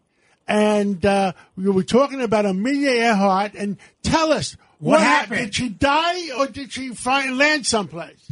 [0.47, 3.53] and uh, we were talking about Amelia Earhart.
[3.55, 5.31] And tell us what, What happened?
[5.31, 5.45] happened?
[5.51, 8.31] Did she die or did she find land someplace?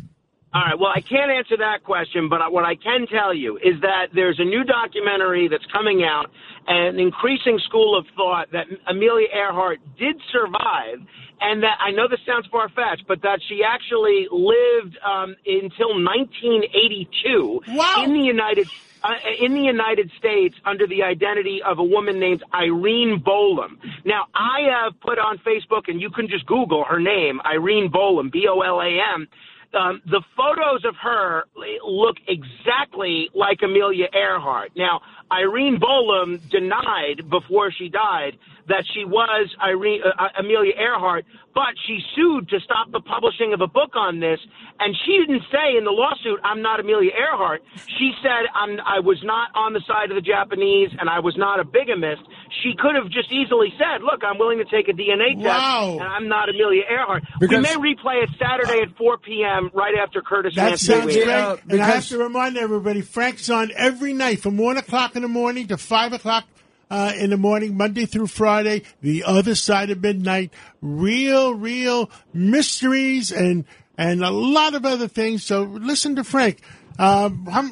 [0.54, 0.80] All right.
[0.80, 4.40] Well, I can't answer that question, but what I can tell you is that there's
[4.40, 6.32] a new documentary that's coming out,
[6.68, 11.06] an increasing school of thought that Amelia Earhart did survive,
[11.42, 15.92] and that I know this sounds far fetched, but that she actually lived um, until
[16.00, 17.62] 1982
[18.06, 18.70] in the United
[19.06, 23.78] uh, in the United States under the identity of a woman named Irene Bolam.
[24.04, 28.32] Now, I have put on Facebook, and you can just Google her name, Irene Bolam,
[28.32, 29.28] B O L A M.
[29.74, 31.44] Um, the photos of her
[31.86, 34.72] look exactly like Amelia Earhart.
[34.76, 35.02] Now,
[35.32, 38.38] Irene Bolam denied before she died
[38.68, 43.62] that she was Irene, uh, Amelia Earhart, but she sued to stop the publishing of
[43.62, 44.40] a book on this.
[44.80, 47.64] And she didn't say in the lawsuit, "I'm not Amelia Earhart."
[47.98, 51.38] She said, I'm, "I was not on the side of the Japanese, and I was
[51.38, 52.24] not a bigamist."
[52.64, 55.98] She could have just easily said, "Look, I'm willing to take a DNA test, Wow.
[56.02, 59.70] and I'm not Amelia Earhart." we Because- may replay it Saturday at 4 p.m.
[59.74, 61.26] right after Curtis That Anthony sounds wins.
[61.26, 61.60] great.
[61.70, 65.28] and I have to remind everybody, Frank's on every night from 1 o'clock in the
[65.28, 66.46] morning to 5 o'clock
[66.90, 70.54] uh, in the morning, Monday through Friday, the other side of midnight.
[70.82, 73.66] Real, real mysteries and
[73.98, 75.44] and a lot of other things.
[75.44, 76.62] So listen to Frank.
[77.00, 77.70] Um, how,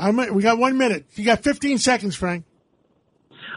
[0.00, 1.06] how we got one minute.
[1.14, 2.44] You got 15 seconds, Frank.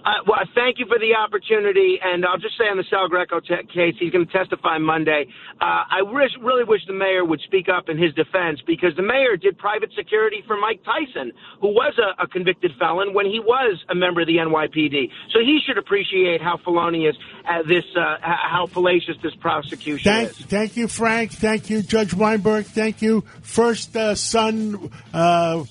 [0.04, 3.40] Uh, well, thank you for the opportunity, and I'll just say on the Sal Greco
[3.40, 5.28] te- case, he's going to testify Monday.
[5.62, 9.04] Uh, I wish, really wish the mayor would speak up in his defense because the
[9.04, 11.32] mayor did private security for Mike Tyson,
[11.62, 15.10] who was a, a convicted felon when he was a member of the NYPD.
[15.32, 17.16] So he should appreciate how felonious
[17.48, 20.38] uh, this, uh, how fallacious this prosecution Thank, is.
[20.48, 21.32] thank you, Frank.
[21.32, 22.66] Thank you, Judge Weinberg.
[22.66, 25.64] Thank you, first uh, son, uh,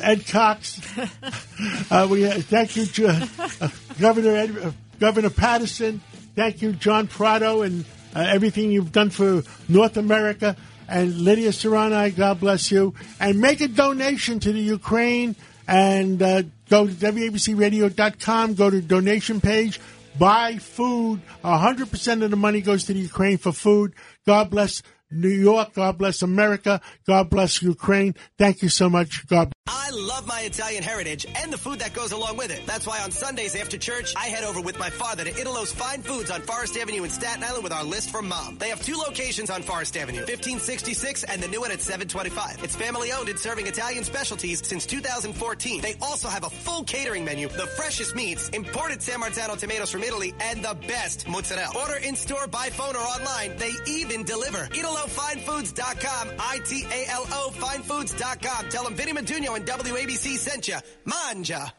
[0.00, 0.80] Ed Cox.
[1.90, 3.68] uh, we uh, thank you, Ju- uh,
[4.00, 6.00] Governor Ed, uh, Governor Paterson.
[6.34, 7.84] Thank you, John Prato, and
[8.14, 10.56] uh, everything you've done for North America.
[10.88, 12.94] And Lidia Curanaj, God bless you.
[13.20, 15.36] And make a donation to the Ukraine
[15.66, 19.80] and uh, go to WABCRadio.com, go to donation page,
[20.18, 21.20] buy food.
[21.44, 23.94] 100% of the money goes to the Ukraine for food.
[24.26, 25.74] God bless New York.
[25.74, 26.80] God bless America.
[27.06, 28.14] God bless Ukraine.
[28.38, 29.26] Thank you so much.
[29.26, 32.64] God I love my Italian heritage and the food that goes along with it.
[32.64, 36.02] That's why on Sundays after church, I head over with my father to Italo's Fine
[36.02, 38.56] Foods on Forest Avenue in Staten Island with our list from mom.
[38.56, 42.64] They have two locations on Forest Avenue, 1566 and the new one at 725.
[42.64, 45.82] It's family owned and serving Italian specialties since 2014.
[45.82, 50.02] They also have a full catering menu, the freshest meats, imported San Marzano tomatoes from
[50.02, 51.78] Italy, and the best mozzarella.
[51.78, 53.54] Order in store, by phone, or online.
[53.58, 54.66] They even deliver.
[54.68, 58.68] ItaloFineFoods.com, I-T-A-L-O Finefoods.com.
[58.70, 60.76] Tell them Vinny Maduno and WABC sent you.
[61.04, 61.72] Manja.